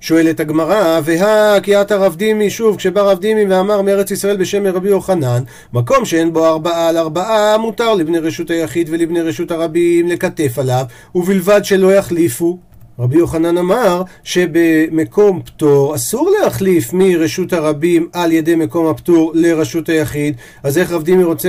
שואלת 0.00 0.41
הגמרא, 0.41 1.00
והא 1.05 1.81
עתה 1.81 1.97
רב 1.97 2.17
דימי, 2.17 2.50
שוב, 2.50 2.77
כשבא 2.77 3.00
רב 3.00 3.19
דימי 3.19 3.45
ואמר 3.45 3.83
מארץ 3.83 4.11
ישראל 4.11 4.37
בשם 4.37 4.67
רבי 4.67 4.89
יוחנן, 4.89 5.43
מקום 5.73 6.05
שאין 6.05 6.33
בו 6.33 6.47
ארבעה 6.47 6.89
על 6.89 6.97
ארבעה, 6.97 7.59
מותר 7.59 7.95
לבני 7.95 8.19
רשות 8.19 8.50
היחיד 8.50 8.89
ולבני 8.93 9.21
רשות 9.21 9.50
הרבים 9.50 10.09
לקטף 10.09 10.59
עליו, 10.59 10.85
ובלבד 11.15 11.61
שלא 11.65 11.95
יחליפו. 11.95 12.59
רבי 12.99 13.17
יוחנן 13.17 13.59
אמר 13.59 14.03
שבמקום 14.25 15.43
פטור 15.45 15.95
אסור 15.95 16.31
להחליף 16.41 16.93
מרשות 16.93 17.53
הרבים 17.53 18.09
על 18.12 18.33
ידי 18.33 18.55
מקום 18.55 18.87
הפטור 18.87 19.33
לרשות 19.35 19.89
היחיד, 19.89 20.37
אז 20.62 20.79
איך 20.79 20.93
רב 20.93 21.03
דימי 21.03 21.25
רוצה 21.25 21.49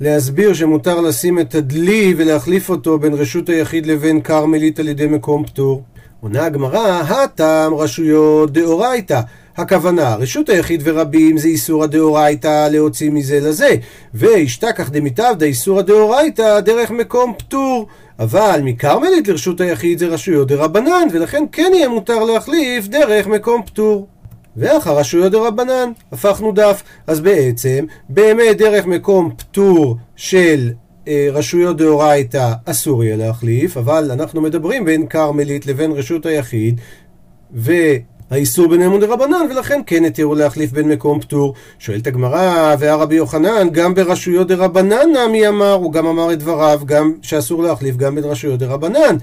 להסביר 0.00 0.54
שמותר 0.54 1.00
לשים 1.00 1.38
את 1.38 1.54
הדלי 1.54 2.14
ולהחליף 2.16 2.70
אותו 2.70 2.98
בין 2.98 3.14
רשות 3.14 3.48
היחיד 3.48 3.86
לבין 3.86 4.20
כרמלית 4.20 4.80
על 4.80 4.88
ידי 4.88 5.06
מקום 5.06 5.44
פטור? 5.44 5.82
עונה 6.24 6.44
הגמרא, 6.44 7.02
הטעם 7.02 7.74
רשויות 7.74 8.52
דאורייתא. 8.52 9.20
הכוונה, 9.56 10.14
רשות 10.14 10.48
היחיד 10.48 10.82
ורבים 10.84 11.38
זה 11.38 11.48
איסור 11.48 11.84
הדאורייתא 11.84 12.68
להוציא 12.68 13.10
מזה 13.10 13.40
לזה, 13.40 13.74
והשתכח 14.14 14.88
דמיטב 14.88 15.34
איסור 15.42 15.78
הדאורייתא 15.78 16.60
דרך 16.60 16.90
מקום 16.90 17.32
פטור. 17.38 17.86
אבל 18.18 18.60
מכרמלית 18.64 19.28
לרשות 19.28 19.60
היחיד 19.60 19.98
זה 19.98 20.06
רשויות 20.06 20.48
דרבנן, 20.48 21.08
ולכן 21.12 21.44
כן 21.52 21.70
יהיה 21.74 21.88
מותר 21.88 22.24
להחליף 22.24 22.86
דרך 22.86 23.26
מקום 23.26 23.62
פטור. 23.66 24.06
ואחר 24.56 24.98
רשויות 24.98 25.32
דרבנן, 25.32 25.92
הפכנו 26.12 26.52
דף. 26.52 26.82
אז 27.06 27.20
בעצם, 27.20 27.84
באמת 28.08 28.58
דרך 28.58 28.86
מקום 28.86 29.30
פטור 29.36 29.96
של 30.16 30.70
רשויות 31.32 31.76
דאורייתא 31.76 32.52
אסור 32.64 33.04
יהיה 33.04 33.16
להחליף, 33.16 33.76
אבל 33.76 34.10
אנחנו 34.10 34.40
מדברים 34.40 34.84
בין 34.84 35.06
כרמלית 35.06 35.66
לבין 35.66 35.92
רשות 35.92 36.26
היחיד, 36.26 36.80
והאיסור 37.52 38.68
ביניהם 38.68 38.90
הוא 38.90 39.00
דרבנן, 39.00 39.46
ולכן 39.50 39.80
כן 39.86 40.04
התירו 40.04 40.34
להחליף 40.34 40.72
בין 40.72 40.88
מקום 40.88 41.20
פטור. 41.20 41.54
שואלת 41.78 42.06
הגמרא, 42.06 42.74
והרבי 42.78 43.14
יוחנן, 43.14 43.68
גם 43.72 43.94
ברשויות 43.94 44.48
דרבנן 44.48 45.06
נמי 45.16 45.48
אמר, 45.48 45.72
הוא 45.72 45.92
גם 45.92 46.06
אמר 46.06 46.32
את 46.32 46.38
דבריו, 46.38 46.80
גם 46.84 47.12
שאסור 47.22 47.62
להחליף 47.62 47.96
גם 47.96 48.14
בין 48.14 48.24
רשויות 48.24 48.58
דרבנן. 48.58 49.16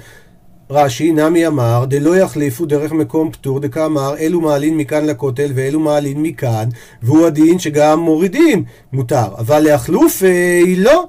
רש"י 0.71 1.11
נמי 1.11 1.47
אמר 1.47 1.85
דלא 1.85 2.17
יחליפו 2.17 2.65
דרך 2.65 2.91
מקום 2.91 3.31
פטור 3.31 3.59
דקאמר 3.59 4.17
אלו 4.17 4.41
מעלין 4.41 4.77
מכאן 4.77 5.05
לכותל 5.05 5.51
ואלו 5.55 5.79
מעלין 5.79 6.21
מכאן 6.21 6.69
והוא 7.03 7.27
הדין 7.27 7.59
שגם 7.59 8.00
מורידים 8.00 8.63
מותר 8.93 9.25
אבל 9.38 9.59
להחלוף 9.59 10.23
אה, 10.23 10.61
לא 10.77 11.07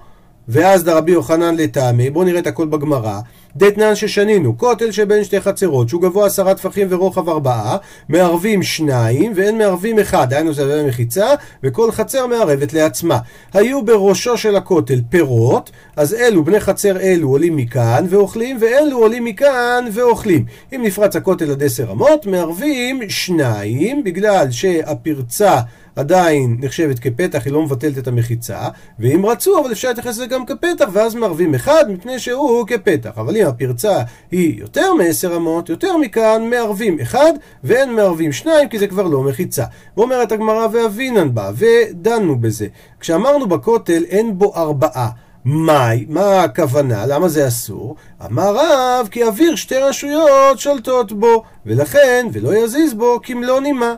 ואז 0.49 0.85
דרבי 0.85 1.13
יוחנן 1.13 1.57
לטעמי, 1.57 2.11
בואו 2.11 2.25
נראה 2.25 2.39
את 2.39 2.47
הכל 2.47 2.67
בגמרא. 2.67 3.21
דתנן 3.57 3.95
ששנינו, 3.95 4.59
כותל 4.59 4.91
שבין 4.91 5.25
שתי 5.25 5.41
חצרות, 5.41 5.89
שהוא 5.89 6.03
גבוה 6.03 6.27
עשרה 6.27 6.55
טפחים 6.55 6.87
ורוחב 6.91 7.29
ארבעה, 7.29 7.77
מערבים 8.09 8.63
שניים 8.63 9.33
ואין 9.37 9.59
מערבים 9.59 9.99
אחד, 9.99 10.31
דהיינו 10.31 10.53
זה 10.53 10.85
מחיצה, 10.89 11.27
וכל 11.63 11.93
חצר 11.93 12.27
מערבת 12.27 12.73
לעצמה. 12.73 13.19
היו 13.53 13.85
בראשו 13.85 14.39
של 14.39 14.57
הכותל 14.57 15.01
פירות, 15.09 15.71
אז 15.97 16.15
אלו, 16.15 16.45
בני 16.45 16.61
חצר 16.61 17.01
אלו 17.01 17.29
עולים 17.29 17.57
מכאן 17.57 18.07
ואוכלים, 18.09 18.59
ואלו 18.61 18.99
עולים 18.99 19.25
מכאן 19.25 19.85
ואוכלים. 19.93 20.45
אם 20.75 20.83
נפרץ 20.85 21.17
הכותל 21.17 21.51
עד 21.51 21.63
עשר 21.63 21.93
אמות, 21.93 22.27
מערבים 22.27 23.01
שניים, 23.09 24.05
בגלל 24.05 24.51
שהפרצה 24.51 25.61
עדיין 25.97 26.57
נחשבת 26.61 26.99
כפתח, 26.99 27.45
היא 27.45 27.53
לא 27.53 27.63
מבטלת 27.63 27.99
את 27.99 28.09
המחיצה, 28.09 28.69
ואם 28.99 29.27
רצו, 29.27 29.61
אבל 29.61 29.73
אפשר 29.73 29.89
להתייחס 29.89 30.09
לזה 30.09 30.27
גם 30.27 30.47
כפתח, 30.47 30.89
ואז 30.93 31.15
מערבים 31.15 31.55
אחד, 31.55 31.85
מפני 31.89 32.19
שהוא 32.19 32.67
כפתח. 32.67 33.11
אבל 33.17 33.37
אם 33.37 33.47
הפרצה 33.47 34.03
היא 34.31 34.61
יותר 34.61 34.95
מעשר 34.95 35.37
אמות, 35.37 35.69
יותר 35.69 35.97
מכאן, 35.97 36.51
מערבים 36.51 37.01
אחד, 37.01 37.33
ואין 37.65 37.97
מערבים 37.97 38.33
שניים, 38.33 38.69
כי 38.69 38.79
זה 38.79 38.87
כבר 38.87 39.03
לא 39.03 39.23
מחיצה. 39.23 39.65
ואומרת 39.97 40.33
הגמרא 40.33 40.67
ואבינן 40.73 41.35
בה, 41.35 41.51
ודנו 41.55 42.39
בזה. 42.39 42.67
כשאמרנו 43.01 43.47
בכותל 43.47 44.05
אין 44.09 44.39
בו 44.39 44.55
ארבעה. 44.57 45.09
מאי, 45.45 46.07
מה 46.09 46.43
הכוונה? 46.43 47.07
למה 47.07 47.29
זה 47.29 47.49
אסור? 47.49 47.97
אמר 48.27 48.57
רב, 48.57 49.09
כי 49.11 49.25
אוויר 49.25 49.57
שתי 49.57 49.79
רשויות 49.79 50.59
שולטות 50.59 51.13
בו, 51.13 51.43
ולכן, 51.67 52.27
ולא 52.33 52.57
יזיז 52.57 52.95
בו 52.95 53.21
כמלוא 53.23 53.61
נימה. 53.61 53.95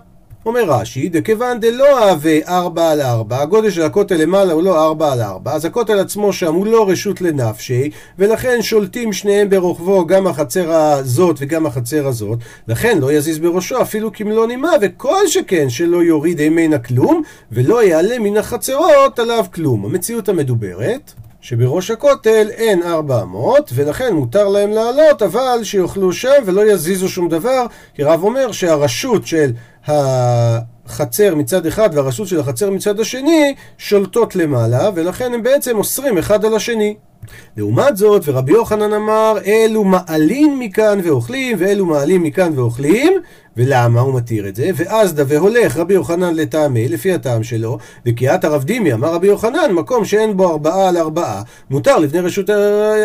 אומר 0.46 0.62
רש"י, 0.64 1.08
דכיוון 1.08 1.60
דלא 1.60 1.98
אהבה 1.98 2.48
ארבע 2.48 2.90
על 2.90 3.00
ארבע, 3.00 3.42
הגודל 3.42 3.70
של 3.70 3.82
הכותל 3.82 4.14
למעלה 4.14 4.52
הוא 4.52 4.62
לא 4.62 4.84
ארבע 4.84 5.12
על 5.12 5.20
ארבע, 5.20 5.52
אז 5.52 5.64
הכותל 5.64 5.98
עצמו 5.98 6.32
שם 6.32 6.54
הוא 6.54 6.66
לא 6.66 6.90
רשות 6.90 7.20
לנפשי, 7.20 7.90
ולכן 8.18 8.62
שולטים 8.62 9.12
שניהם 9.12 9.50
ברוחבו, 9.50 10.06
גם 10.06 10.26
החצר 10.26 10.72
הזאת 10.72 11.36
וגם 11.38 11.66
החצר 11.66 12.06
הזאת, 12.06 12.38
לכן 12.68 12.98
לא 12.98 13.12
יזיז 13.12 13.38
בראשו 13.38 13.82
אפילו 13.82 14.12
כמלוא 14.12 14.46
נימה, 14.46 14.72
וכל 14.80 15.26
שכן 15.26 15.70
שלא 15.70 16.04
יוריד 16.04 16.48
ממנה 16.48 16.78
כלום, 16.78 17.22
ולא 17.52 17.84
יעלה 17.84 18.18
מן 18.18 18.36
החצרות 18.36 19.18
עליו 19.18 19.44
כלום. 19.54 19.84
המציאות 19.84 20.28
המדוברת 20.28 21.12
שבראש 21.40 21.90
הכותל 21.90 22.46
אין 22.50 22.82
ארבע 22.82 23.22
אמות, 23.22 23.70
ולכן 23.74 24.14
מותר 24.14 24.48
להם 24.48 24.70
לעלות, 24.70 25.22
אבל 25.22 25.58
שיאכלו 25.62 26.12
שם 26.12 26.42
ולא 26.44 26.72
יזיזו 26.72 27.08
שום 27.08 27.28
דבר, 27.28 27.66
כי 27.94 28.02
רב 28.02 28.22
אומר 28.22 28.52
שהרשות 28.52 29.26
של 29.26 29.50
החצר 29.88 31.34
מצד 31.34 31.66
אחד 31.66 31.90
והרשות 31.92 32.28
של 32.28 32.40
החצר 32.40 32.70
מצד 32.70 33.00
השני 33.00 33.54
שולטות 33.78 34.36
למעלה, 34.36 34.90
ולכן 34.94 35.34
הם 35.34 35.42
בעצם 35.42 35.76
אוסרים 35.76 36.18
אחד 36.18 36.44
על 36.44 36.54
השני. 36.54 36.94
לעומת 37.56 37.96
זאת, 37.96 38.22
ורבי 38.26 38.52
יוחנן 38.52 38.92
אמר, 38.92 39.38
אלו 39.46 39.84
מעלים 39.84 40.58
מכאן 40.58 40.98
ואוכלים, 41.04 41.56
ואלו 41.60 41.86
מעלים 41.86 42.22
מכאן 42.22 42.52
ואוכלים, 42.58 43.12
ולמה 43.56 44.00
הוא 44.00 44.14
מתיר 44.14 44.48
את 44.48 44.56
זה? 44.56 44.70
ואז 44.74 45.14
דווה 45.14 45.38
הולך 45.38 45.76
רבי 45.76 45.94
יוחנן 45.94 46.34
לטעמי, 46.34 46.88
לפי 46.88 47.12
הטעם 47.12 47.42
שלו, 47.42 47.78
וקיאת 48.06 48.44
הרב 48.44 48.64
דימי, 48.64 48.92
אמר 48.92 49.14
רבי 49.14 49.26
יוחנן, 49.26 49.72
מקום 49.72 50.04
שאין 50.04 50.36
בו 50.36 50.50
ארבעה 50.50 50.88
על 50.88 50.96
ארבעה, 50.96 51.42
מותר 51.70 51.98
לבני 51.98 52.20
רשות 52.20 52.50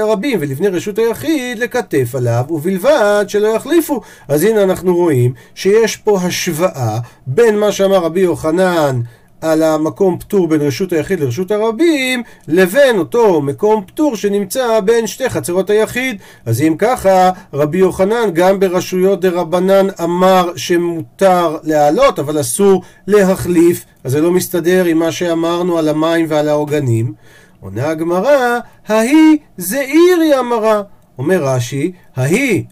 הרבים 0.01 0.38
ולבני 0.41 0.67
רשות 0.67 0.99
היחיד 0.99 1.59
לקטף 1.59 2.15
עליו, 2.15 2.43
ובלבד 2.49 3.25
שלא 3.27 3.47
יחליפו. 3.47 4.01
אז 4.27 4.43
הנה 4.43 4.63
אנחנו 4.63 4.95
רואים 4.95 5.33
שיש 5.55 5.95
פה 5.95 6.19
השוואה 6.21 6.99
בין 7.27 7.59
מה 7.59 7.71
שאמר 7.71 7.97
רבי 7.97 8.19
יוחנן 8.19 9.01
על 9.41 9.63
המקום 9.63 10.19
פטור 10.19 10.48
בין 10.48 10.62
רשות 10.62 10.93
היחיד 10.93 11.19
לרשות 11.19 11.51
הרבים, 11.51 12.24
לבין 12.48 12.98
אותו 12.98 13.41
מקום 13.41 13.84
פטור 13.88 14.15
שנמצא 14.15 14.79
בין 14.79 15.08
שתי 15.08 15.29
חצרות 15.29 15.69
היחיד. 15.69 16.17
אז 16.46 16.62
אם 16.62 16.75
ככה, 16.77 17.31
רבי 17.53 17.77
יוחנן 17.77 18.29
גם 18.34 18.60
ברשויות 18.60 19.22
דה 19.22 19.29
רבנן 19.29 19.88
אמר 20.03 20.51
שמותר 20.55 21.58
להעלות, 21.63 22.19
אבל 22.19 22.39
אסור 22.39 22.84
להחליף, 23.08 23.86
אז 24.03 24.12
זה 24.12 24.22
לא 24.22 24.31
מסתדר 24.31 24.86
עם 24.86 24.98
מה 25.00 25.12
שאמרנו 25.12 25.77
על 25.77 25.89
המים 25.89 26.25
ועל 26.29 26.50
העוגנים. 26.50 27.13
עונה 27.62 27.89
הגמרא, 27.89 28.60
ההיא 28.88 29.38
זעירי 29.58 30.39
אמרה. 30.39 30.81
אומר 31.17 31.43
רש"י, 31.43 31.91
ההיא, 32.15 32.63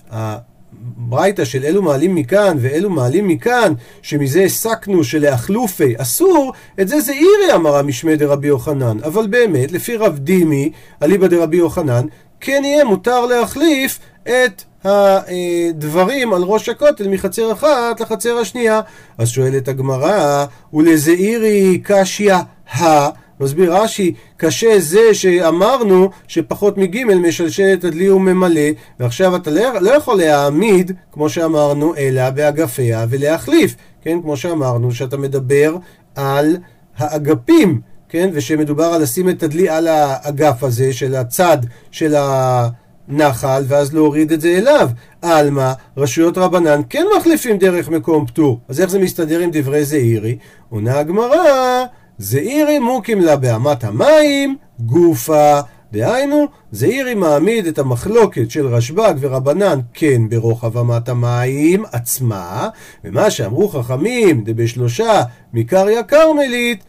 ברייתא 0.98 1.46
של 1.46 1.64
אלו 1.64 1.82
מעלים 1.82 2.16
מכאן 2.16 2.58
ואלו 2.62 2.90
מעלים 2.90 3.28
מכאן, 3.28 3.74
שמזה 4.02 4.44
הסקנו 4.44 5.04
שלאכלופי 5.04 5.94
אסור, 5.98 6.54
את 6.82 6.88
זה 6.88 7.00
זה 7.02 7.12
אירי 7.12 7.54
אמרה 7.56 7.82
משמי 7.82 8.16
דרבי 8.16 8.48
יוחנן. 8.48 8.98
אבל 9.04 9.28
באמת, 9.28 9.72
לפי 9.72 9.98
רב 9.98 10.18
דימי, 10.18 10.72
אליבא 11.04 11.28
דרבי 11.28 11.58
יוחנן, 11.58 12.06
כן 12.40 12.62
יהיה 12.66 12.84
מותר 12.84 13.26
להחליף 13.26 14.00
את 14.24 14.64
הדברים 14.84 16.34
על 16.34 16.44
ראש 16.44 16.70
הכותל 16.70 17.08
מחצר 17.08 17.52
אחת 17.52 18.00
לחצר 18.00 18.38
השנייה. 18.38 18.82
אז 19.18 19.30
שואלת 19.30 19.68
הגמרא, 19.68 20.46
ולזעירי 20.74 21.82
קשיא 21.84 22.34
ה... 22.34 23.10
מסביר 23.40 23.76
רש"י, 23.76 24.14
קשה 24.38 24.80
זה 24.80 25.14
שאמרנו 25.14 26.10
שפחות 26.28 26.78
מג' 26.78 27.04
משלשלת 27.04 27.84
הדלי 27.84 28.10
וממלא, 28.10 28.70
ועכשיו 29.00 29.36
אתה 29.36 29.52
לא, 29.52 29.80
לא 29.82 29.92
יכול 29.92 30.18
להעמיד, 30.18 30.92
כמו 31.12 31.30
שאמרנו, 31.30 31.96
אלא 31.96 32.30
באגפיה 32.30 33.06
ולהחליף, 33.10 33.76
כן? 34.02 34.22
כמו 34.22 34.38
שאמרנו, 34.38 34.92
שאתה 34.92 35.18
מדבר 35.18 35.78
על 36.16 36.58
האגפים, 36.98 37.82
כן? 38.10 38.30
ושמדובר 38.34 38.84
על 38.84 39.02
לשים 39.02 39.30
את 39.30 39.44
הדלי 39.44 39.70
על 39.70 39.88
האגף 39.88 40.64
הזה 40.64 40.94
של 40.94 41.16
הצד 41.16 41.58
של 41.92 42.16
הנחל, 42.18 43.64
ואז 43.68 43.94
להוריד 43.94 44.32
את 44.32 44.42
זה 44.42 44.50
אליו. 44.58 44.90
עלמא, 45.22 45.72
רשויות 45.98 46.38
רבנן 46.38 46.82
כן 46.90 47.06
מחליפים 47.18 47.58
דרך 47.58 47.90
מקום 47.90 48.26
פטור. 48.26 48.60
אז 48.68 48.82
איך 48.82 48.90
זה 48.90 49.00
מסתדר 49.00 49.40
עם 49.40 49.50
דברי 49.54 49.86
זעירי? 49.86 50.38
עונה 50.70 51.00
הגמרא 51.00 51.86
זעירי 52.20 52.80
מוקים 52.80 53.22
לה 53.22 53.36
באמת 53.36 53.84
המים, 53.84 54.56
גופה. 54.80 55.60
דהיינו, 55.92 56.46
זעירי 56.72 57.16
מעמיד 57.16 57.68
את 57.68 57.80
המחלוקת 57.80 58.52
של 58.52 58.68
רשב"ג 58.68 59.14
ורבנן 59.20 59.80
כן 59.94 60.30
ברוחב 60.30 60.78
אמת 60.78 61.10
המים 61.10 61.84
עצמה, 61.92 62.70
ומה 63.04 63.32
שאמרו 63.32 63.70
חכמים 63.70 64.44
דבשלושה 64.46 65.24
מקריא 65.54 66.02
כרמלית, 66.02 66.84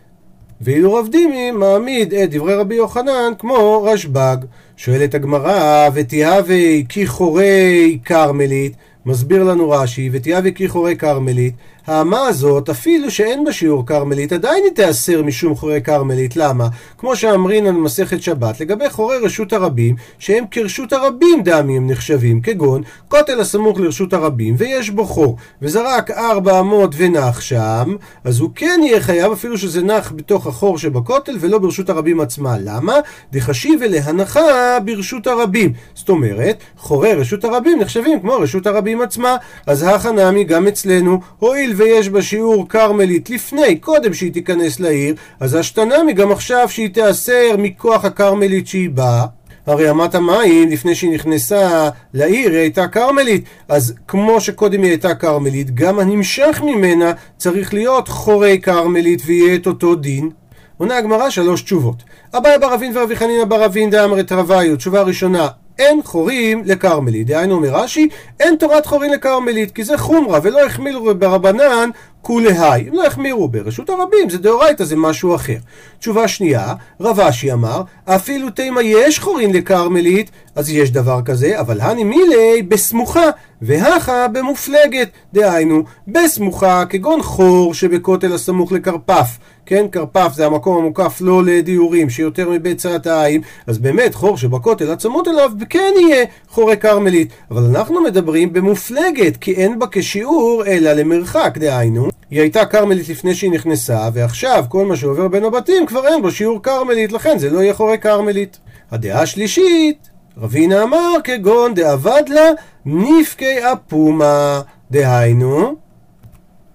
ואילו 0.60 0.94
רב 0.94 1.08
דימי 1.10 1.50
מעמיד 1.50 2.14
את 2.14 2.30
דברי 2.30 2.54
רבי 2.54 2.74
יוחנן 2.74 3.32
כמו 3.38 3.82
רשב"ג. 3.82 4.36
שואלת 4.76 5.14
הגמרא, 5.14 5.88
ותיהווה 5.94 6.82
כי 6.88 7.06
חורי 7.06 7.98
כרמלית, 8.04 8.72
מסביר 9.06 9.44
לנו 9.44 9.70
רש"י, 9.70 10.08
ותיהווה 10.12 10.50
כי 10.50 10.68
חורי 10.68 10.96
כרמלית, 10.96 11.54
האמה 11.88 12.20
הזאת, 12.20 12.68
אפילו 12.68 13.10
שאין 13.10 13.44
בה 13.44 13.52
שיעור 13.52 13.86
כרמלית, 13.86 14.32
עדיין 14.32 14.64
היא 14.64 14.72
תיאסר 14.72 15.22
משום 15.22 15.54
חורי 15.54 15.82
כרמלית. 15.82 16.36
למה? 16.36 16.68
כמו 16.98 17.16
שאמרין 17.16 17.66
על 17.66 17.72
מסכת 17.72 18.22
שבת, 18.22 18.60
לגבי 18.60 18.90
חורי 18.90 19.16
רשות 19.18 19.52
הרבים, 19.52 19.96
שהם 20.18 20.44
כרשות 20.50 20.92
הרבים 20.92 21.42
דמי 21.44 21.76
הם 21.76 21.90
נחשבים, 21.90 22.40
כגון 22.40 22.82
כותל 23.08 23.40
הסמוך 23.40 23.80
לרשות 23.80 24.12
הרבים, 24.12 24.54
ויש 24.58 24.90
בו 24.90 25.04
חור, 25.04 25.36
וזרק 25.62 26.10
ארבע 26.10 26.60
אמות 26.60 26.94
ונח 26.96 27.40
שם, 27.40 27.96
אז 28.24 28.40
הוא 28.40 28.50
כן 28.54 28.80
יהיה 28.84 29.00
חייב 29.00 29.32
אפילו 29.32 29.58
שזה 29.58 29.82
נח 29.82 30.12
בתוך 30.16 30.46
החור 30.46 30.78
שבכותל, 30.78 31.36
ולא 31.40 31.58
ברשות 31.58 31.90
הרבים 31.90 32.20
עצמה. 32.20 32.56
למה? 32.64 32.94
דחשיב 33.32 33.82
להנחה 33.82 34.78
ברשות 34.84 35.26
הרבים. 35.26 35.72
זאת 35.94 36.08
אומרת, 36.08 36.58
חורי 36.76 37.14
רשות 37.14 37.44
הרבים 37.44 37.80
נחשבים 37.80 38.20
כמו 38.20 38.32
רשות 38.32 38.66
הרבים 38.66 39.02
עצמה. 39.02 39.36
אז 39.66 39.82
הכנמי 39.88 40.44
גם 40.44 40.66
אצלנו, 40.66 41.20
הואיל 41.38 41.77
ויש 41.78 42.08
בה 42.08 42.22
שיעור 42.22 42.68
כרמלית 42.68 43.30
לפני, 43.30 43.76
קודם 43.78 44.14
שהיא 44.14 44.32
תיכנס 44.32 44.80
לעיר, 44.80 45.14
אז 45.40 45.54
השתנמי 45.54 46.12
גם 46.12 46.32
עכשיו 46.32 46.68
שהיא 46.68 46.88
תיאסר 46.88 47.56
מכוח 47.58 48.04
הכרמלית 48.04 48.66
שהיא 48.66 48.90
באה. 48.90 49.26
הרי 49.66 49.90
אמת 49.90 50.14
המים, 50.14 50.70
לפני 50.70 50.94
שהיא 50.94 51.14
נכנסה 51.14 51.88
לעיר, 52.14 52.50
היא 52.50 52.58
הייתה 52.58 52.88
כרמלית. 52.88 53.44
אז 53.68 53.94
כמו 54.08 54.40
שקודם 54.40 54.82
היא 54.82 54.90
הייתה 54.90 55.14
כרמלית, 55.14 55.74
גם 55.74 55.98
הנמשך 55.98 56.62
ממנה 56.64 57.12
צריך 57.36 57.74
להיות 57.74 58.08
חורי 58.08 58.58
כרמלית, 58.62 59.22
ויהיה 59.26 59.54
את 59.54 59.66
אותו 59.66 59.94
דין. 59.94 60.30
עונה 60.78 60.96
הגמרא 60.96 61.30
שלוש 61.30 61.62
תשובות. 61.62 62.02
אביי 62.36 62.58
ברבין 62.58 62.96
ורבי 62.96 63.16
חנינא 63.16 63.44
ברבין 63.44 63.90
דאמרת 63.90 64.32
רביו. 64.32 64.76
תשובה 64.76 65.02
ראשונה, 65.02 65.48
אין 65.78 66.00
חורים 66.04 66.62
לכרמלית. 66.64 67.26
דהיינו 67.26 67.54
אומר 67.54 67.68
רש"י, 67.68 68.08
אין 68.40 68.56
תורת 68.56 68.86
חורים 68.86 69.12
לכרמלית, 69.12 69.70
כי 69.70 69.84
זה 69.84 69.98
חומרה, 69.98 70.40
ולא 70.42 70.66
החמילו 70.66 71.14
ברבנן 71.18 71.90
כולהי. 72.22 72.88
אם 72.88 72.94
לא 72.94 73.06
החמירו 73.06 73.48
ברשות 73.48 73.90
הרבים, 73.90 74.30
זה 74.30 74.38
דאורייתא, 74.38 74.84
זה 74.84 74.96
משהו 74.96 75.34
אחר. 75.34 75.56
תשובה 75.98 76.28
שנייה, 76.28 76.74
רב 77.00 77.20
אשי 77.20 77.52
אמר, 77.52 77.82
אפילו 78.04 78.50
תימא 78.50 78.80
יש 78.80 79.18
חורים 79.18 79.52
לכרמלית, 79.52 80.30
אז 80.54 80.70
יש 80.70 80.90
דבר 80.90 81.20
כזה, 81.24 81.60
אבל 81.60 81.80
הני 81.80 82.04
מילי 82.04 82.62
בסמוכה, 82.62 83.26
והכה 83.62 84.28
במופלגת. 84.28 85.08
דהיינו, 85.32 85.82
בסמוכה, 86.08 86.84
כגון 86.88 87.22
חור 87.22 87.74
שבכותל 87.74 88.32
הסמוך 88.32 88.72
לכרפף. 88.72 89.28
כן, 89.68 89.86
כרפף 89.92 90.32
זה 90.34 90.46
המקום 90.46 90.78
המוקף 90.78 91.18
לא 91.20 91.44
לדיורים, 91.44 92.10
שיותר 92.10 92.50
מבית 92.50 92.78
צעתיים, 92.78 93.40
אז 93.66 93.78
באמת 93.78 94.14
חור 94.14 94.36
שבכותל 94.36 94.90
הצמוד 94.90 95.28
אליו 95.28 95.50
כן 95.68 95.92
יהיה 96.00 96.24
חורי 96.48 96.76
כרמלית. 96.76 97.28
אבל 97.50 97.62
אנחנו 97.62 98.00
מדברים 98.00 98.52
במופלגת, 98.52 99.36
כי 99.36 99.52
אין 99.52 99.78
בה 99.78 99.86
כשיעור 99.90 100.62
אלא 100.66 100.92
למרחק, 100.92 101.58
דהיינו. 101.58 102.08
היא 102.30 102.40
הייתה 102.40 102.64
כרמלית 102.64 103.08
לפני 103.08 103.34
שהיא 103.34 103.50
נכנסה, 103.50 104.08
ועכשיו 104.12 104.64
כל 104.68 104.84
מה 104.84 104.96
שעובר 104.96 105.28
בין 105.28 105.44
הבתים 105.44 105.86
כבר 105.86 106.06
אין 106.06 106.22
בו 106.22 106.30
שיעור 106.30 106.62
כרמלית, 106.62 107.12
לכן 107.12 107.38
זה 107.38 107.50
לא 107.50 107.60
יהיה 107.60 107.74
חורי 107.74 107.98
כרמלית. 107.98 108.58
הדעה 108.90 109.22
השלישית, 109.22 110.08
רבינה 110.38 110.82
אמר 110.82 111.12
כגון 111.24 111.74
דאבד 111.74 112.22
לה 112.28 112.50
נפקי 112.86 113.58
אפומה, 113.72 114.60
דהיינו 114.90 115.87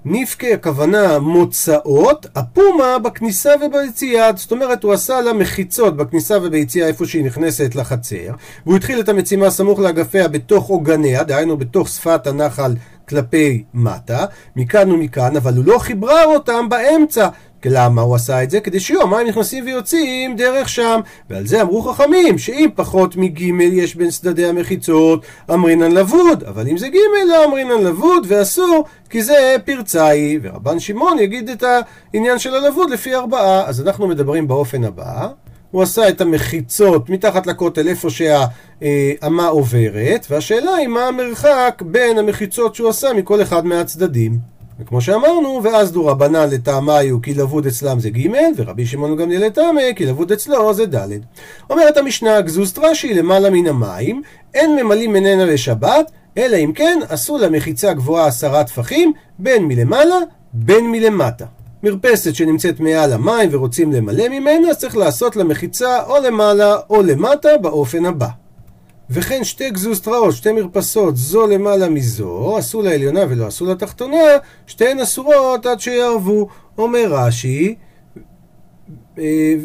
נפקי 0.06 0.54
הכוונה 0.54 1.20
מוצאות, 1.20 2.26
הפומה 2.36 3.00
בכניסה 3.00 3.52
וביציאה. 3.62 4.30
זאת 4.36 4.52
אומרת, 4.52 4.84
הוא 4.84 4.94
עשה 4.94 5.22
לה 5.22 5.34
מחיצות 5.34 5.98
בכניסה 5.98 6.38
וביציאה 6.42 6.88
איפה 6.88 7.06
שהיא 7.06 7.26
נכנסת 7.26 7.76
לחצר, 7.76 8.34
והוא 8.66 8.78
התחיל 8.78 9.00
את 9.00 9.10
המצימה 9.10 9.50
סמוך 9.50 9.80
לאגפיה 9.80 10.28
בתוך 10.28 10.68
עוגניה, 10.68 11.24
דהיינו 11.24 11.58
בתוך 11.58 11.90
שפת 11.90 12.28
הנחל 12.28 12.76
כלפי 13.10 13.64
מטה, 13.74 14.26
מכאן 14.56 14.92
ומכאן, 14.92 15.36
אבל 15.36 15.54
הוא 15.58 15.66
לא 15.66 15.80
חיברה 15.80 16.24
אותם 16.24 16.70
באמצע. 16.70 17.28
למה 17.70 18.02
הוא 18.02 18.16
עשה 18.16 18.44
את 18.44 18.50
זה? 18.50 18.60
כדי 18.60 18.80
שיהיו 18.80 19.02
המים 19.02 19.28
נכנסים 19.28 19.66
ויוצאים 19.66 20.36
דרך 20.36 20.70
שם. 20.70 21.00
ועל 21.30 21.48
זה 21.48 21.62
אמרו 21.62 21.82
חכמים, 21.82 22.38
שאם 22.38 22.70
פחות 22.76 23.16
מג' 23.16 23.42
יש 23.60 23.96
בין 23.96 24.10
צדדי 24.10 24.46
המחיצות, 24.46 25.26
אמרינן 25.54 25.92
לבוד. 25.92 26.44
אבל 26.44 26.68
אם 26.68 26.78
זה 26.78 26.88
ג' 26.88 26.98
לא 27.28 27.46
אמרינן 27.46 27.84
לבוד, 27.84 28.26
ואסור, 28.30 28.86
כי 29.10 29.24
זה 29.24 29.56
פרצה 29.66 30.08
היא. 30.08 30.40
ורבן 30.42 30.80
שמעון 30.80 31.20
יגיד 31.20 31.50
את 31.50 31.64
העניין 32.14 32.40
של 32.40 32.56
הלבוד 32.56 32.90
לפי 32.90 33.16
ארבעה. 33.16 33.66
אז 33.66 33.82
אנחנו 33.82 34.08
מדברים 34.08 34.48
באופן 34.48 34.84
הבא. 34.84 35.28
הוא 35.72 35.84
עשה 35.84 36.10
את 36.10 36.22
המחיצות 36.22 37.10
מתחת 37.10 37.48
לכותל 37.48 37.88
איפה 37.88 38.10
שהאמה 38.10 39.48
עוברת, 39.48 40.26
והשאלה 40.30 40.76
היא 40.76 40.88
מה 40.88 41.08
המרחק 41.08 41.82
בין 41.86 42.18
המחיצות 42.18 42.76
שהוא 42.76 42.90
עשה 42.90 43.14
מכל 43.14 43.42
אחד 43.42 43.66
מהצדדים. 43.66 44.53
וכמו 44.84 45.02
שאמרנו, 45.02 45.62
ואז 45.64 45.92
דו 45.92 46.06
רבנן 46.06 46.50
לטעמיו 46.50 47.22
כי 47.22 47.34
לבוד 47.34 47.68
אצלם 47.68 48.00
זה 48.00 48.10
ג' 48.10 48.28
ורבי 48.58 48.86
שמעון 48.86 49.18
גם 49.18 49.30
לטעמי 49.30 49.82
כי 49.96 50.06
לבוד 50.06 50.32
אצלו 50.32 50.74
זה 50.74 50.86
ד'. 50.86 51.08
אומרת 51.70 51.98
המשנה, 51.98 52.42
גזוז 52.42 52.74
טרשי 52.74 53.14
למעלה 53.14 53.50
מן 53.50 53.68
המים, 53.68 54.22
אין 54.54 54.76
ממלאים 54.76 55.10
ממנה 55.10 55.46
לשבת, 55.46 56.12
אלא 56.38 56.58
אם 56.58 56.72
כן 56.76 57.00
עשו 57.10 57.38
לה 57.38 57.50
מחיצה 57.50 57.94
גבוהה 57.94 58.28
עשרה 58.28 58.64
טפחים, 58.64 59.14
בין 59.40 59.66
מלמעלה, 59.66 60.18
בין 60.54 60.92
מלמטה. 60.92 61.46
מרפסת 61.84 62.36
שנמצאת 62.36 62.80
מעל 62.80 63.14
המים 63.14 63.50
ורוצים 63.52 63.92
למלא 63.92 64.30
ממנה, 64.30 64.70
אז 64.70 64.78
צריך 64.78 64.98
לעשות 64.98 65.36
לה 65.36 65.44
מחיצה 65.44 66.04
או 66.04 66.16
למעלה 66.24 66.76
או 66.90 67.02
למטה 67.02 67.50
באופן 67.62 68.06
הבא. 68.06 68.43
וכן 69.10 69.44
שתי 69.44 69.70
גזוסטראות, 69.70 70.34
שתי 70.36 70.52
מרפסות, 70.52 71.18
זו 71.18 71.48
למעלה 71.48 71.90
מזו, 71.90 72.58
עשו 72.58 72.82
לעליונה 72.82 73.20
ולא 73.30 73.48
עשו 73.48 73.66
לתחתונה, 73.66 74.18
שתיהן 74.68 75.00
אסורות 75.00 75.66
עד 75.66 75.80
שיערבו. 75.80 76.48
אומר 76.78 77.06
רש"י, 77.10 77.76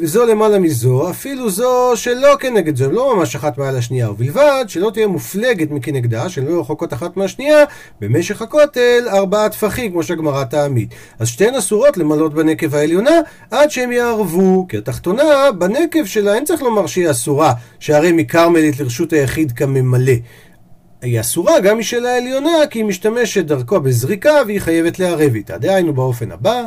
וזו 0.00 0.26
למעלה 0.26 0.58
מזו, 0.58 1.10
אפילו 1.10 1.50
זו 1.50 1.92
שלא 1.94 2.36
כנגד 2.40 2.76
זו, 2.76 2.90
לא 2.90 3.16
ממש 3.16 3.36
אחת 3.36 3.58
מעל 3.58 3.76
השנייה, 3.76 4.10
ובלבד 4.10 4.64
שלא 4.68 4.90
תהיה 4.94 5.06
מופלגת 5.06 5.70
מכנגדה, 5.70 6.28
שלא 6.28 6.60
רחוקות 6.60 6.92
אחת 6.92 7.16
מהשנייה, 7.16 7.64
במשך 8.00 8.42
הכותל 8.42 9.04
ארבעה 9.08 9.48
טפחים, 9.48 9.92
כמו 9.92 10.02
שהגמרא 10.02 10.44
תעמיד. 10.44 10.94
אז 11.18 11.28
שתיהן 11.28 11.54
אסורות 11.54 11.96
למלות 11.96 12.34
בנקב 12.34 12.74
העליונה, 12.74 13.20
עד 13.50 13.70
שהם 13.70 13.92
יערבו, 13.92 14.66
כי 14.68 14.78
התחתונה, 14.78 15.52
בנקב 15.58 16.04
שלה 16.04 16.34
אין 16.34 16.44
צריך 16.44 16.62
לומר 16.62 16.86
שהיא 16.86 17.10
אסורה, 17.10 17.52
שהרי 17.80 18.12
מכרמלית 18.12 18.80
לרשות 18.80 19.12
היחיד 19.12 19.52
כממלא. 19.52 20.12
היא 21.02 21.20
אסורה 21.20 21.60
גם 21.60 21.78
משל 21.78 22.06
העליונה, 22.06 22.56
כי 22.70 22.78
היא 22.78 22.84
משתמשת 22.84 23.44
דרכו 23.44 23.80
בזריקה 23.80 24.34
והיא 24.46 24.60
חייבת 24.60 24.98
לערב 24.98 25.34
איתה. 25.34 25.58
דהיינו 25.58 25.94
באופן 25.94 26.32
הבא. 26.32 26.64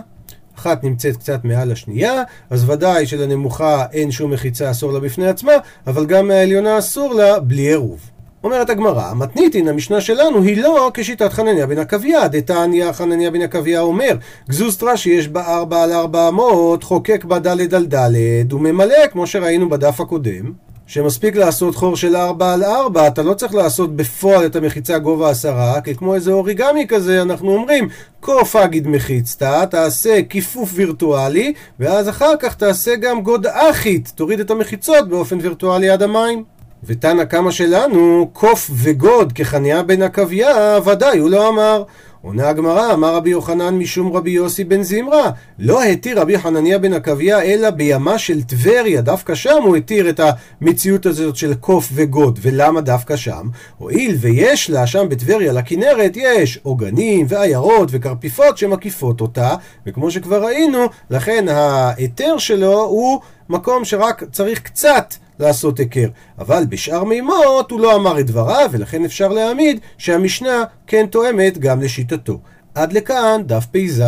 אחת 0.57 0.83
נמצאת 0.83 1.17
קצת 1.17 1.45
מעל 1.45 1.71
השנייה, 1.71 2.23
אז 2.49 2.69
ודאי 2.69 3.05
שלנמוכה 3.05 3.85
אין 3.93 4.11
שום 4.11 4.31
מחיצה 4.31 4.71
אסור 4.71 4.91
לה 4.91 4.99
בפני 4.99 5.27
עצמה, 5.27 5.53
אבל 5.87 6.05
גם 6.05 6.27
מהעליונה 6.27 6.77
אסור 6.77 7.13
לה 7.13 7.39
בלי 7.39 7.61
עירוב. 7.61 7.99
אומרת 8.43 8.69
הגמרא, 8.69 9.03
המתניתין, 9.03 9.67
המשנה 9.67 10.01
שלנו, 10.01 10.43
היא 10.43 10.61
לא 10.61 10.91
כשיטת 10.93 11.33
חנניה 11.33 11.67
בן 11.67 11.77
עקביה. 11.77 12.27
דתניא 12.27 12.91
חנניה 12.91 13.31
בן 13.31 13.41
עקביה 13.41 13.81
אומר, 13.81 14.15
גזוסטרה 14.49 14.97
שיש 14.97 15.27
בה 15.27 15.45
ארבע 15.45 15.83
על 15.83 15.93
ארבע 15.93 16.27
אמות, 16.27 16.83
חוקק 16.83 17.25
בה 17.25 17.39
דלת 17.39 17.73
על 17.73 17.85
דלת, 17.85 18.53
וממלא, 18.53 19.07
כמו 19.11 19.27
שראינו 19.27 19.69
בדף 19.69 20.01
הקודם. 20.01 20.70
שמספיק 20.91 21.35
לעשות 21.35 21.75
חור 21.75 21.95
של 21.95 22.15
4 22.15 22.53
על 22.53 22.63
4, 22.63 23.07
אתה 23.07 23.23
לא 23.23 23.33
צריך 23.33 23.55
לעשות 23.55 23.95
בפועל 23.95 24.45
את 24.45 24.55
המחיצה 24.55 24.97
גובה 24.97 25.29
עשרה, 25.29 25.81
כי 25.81 25.95
כמו 25.95 26.15
איזה 26.15 26.31
אוריגמי 26.31 26.85
כזה, 26.87 27.21
אנחנו 27.21 27.53
אומרים, 27.53 27.89
קוף 28.19 28.55
אגיד 28.55 28.87
מחיצתא, 28.87 29.65
תעשה 29.65 30.19
כיפוף 30.29 30.71
וירטואלי, 30.73 31.53
ואז 31.79 32.09
אחר 32.09 32.33
כך 32.39 32.55
תעשה 32.55 32.95
גם 32.95 33.21
גוד 33.21 33.47
אחית, 33.47 34.11
תוריד 34.15 34.39
את 34.39 34.51
המחיצות 34.51 35.09
באופן 35.09 35.37
וירטואלי 35.41 35.89
עד 35.89 36.03
המים. 36.03 36.43
ותנא 36.83 37.23
קמא 37.25 37.51
שלנו, 37.51 38.29
קוף 38.33 38.71
וגוד 38.73 39.33
כחניה 39.33 39.83
בין 39.83 40.01
עקביה, 40.01 40.79
ודאי 40.85 41.19
הוא 41.19 41.29
לא 41.29 41.49
אמר. 41.49 41.83
עונה 42.23 42.49
הגמרא, 42.49 42.93
אמר 42.93 43.15
רבי 43.15 43.29
יוחנן 43.29 43.77
משום 43.77 44.13
רבי 44.13 44.31
יוסי 44.31 44.63
בן 44.63 44.83
זמרה, 44.83 45.31
לא 45.59 45.83
התיר 45.83 46.19
רבי 46.21 46.39
חנניה 46.39 46.79
בן 46.79 46.93
עקביה 46.93 47.41
אלא 47.41 47.69
בימה 47.69 48.17
של 48.17 48.43
טבריה, 48.43 49.01
דווקא 49.01 49.35
שם 49.35 49.63
הוא 49.63 49.75
התיר 49.75 50.09
את 50.09 50.19
המציאות 50.61 51.05
הזאת 51.05 51.35
של 51.35 51.53
קוף 51.53 51.89
וגוד, 51.93 52.39
ולמה 52.41 52.81
דווקא 52.81 53.15
שם? 53.15 53.47
הואיל 53.77 54.15
ויש 54.19 54.69
לה 54.69 54.87
שם 54.87 55.09
בטבריה, 55.09 55.53
לכנרת, 55.53 56.17
יש 56.17 56.59
עוגנים 56.63 57.25
ועיירות 57.29 57.89
וקרפיפות 57.91 58.57
שמקיפות 58.57 59.21
אותה, 59.21 59.55
וכמו 59.85 60.11
שכבר 60.11 60.45
ראינו, 60.45 60.85
לכן 61.09 61.45
ההיתר 61.49 62.37
שלו 62.37 62.83
הוא 62.83 63.19
מקום 63.49 63.85
שרק 63.85 64.23
צריך 64.31 64.59
קצת 64.59 65.13
לעשות 65.41 65.79
היכר. 65.79 66.07
אבל 66.39 66.63
בשאר 66.69 67.03
מימות 67.03 67.71
הוא 67.71 67.79
לא 67.79 67.95
אמר 67.95 68.19
את 68.19 68.27
דבריו, 68.27 68.69
ולכן 68.71 69.05
אפשר 69.05 69.27
להעמיד 69.27 69.79
שהמשנה 69.97 70.63
כן 70.87 71.05
תואמת 71.05 71.57
גם 71.57 71.81
לשיטתו. 71.81 72.39
עד 72.75 72.93
לכאן 72.93 73.41
דף 73.45 73.65
פ"ז. 73.65 74.03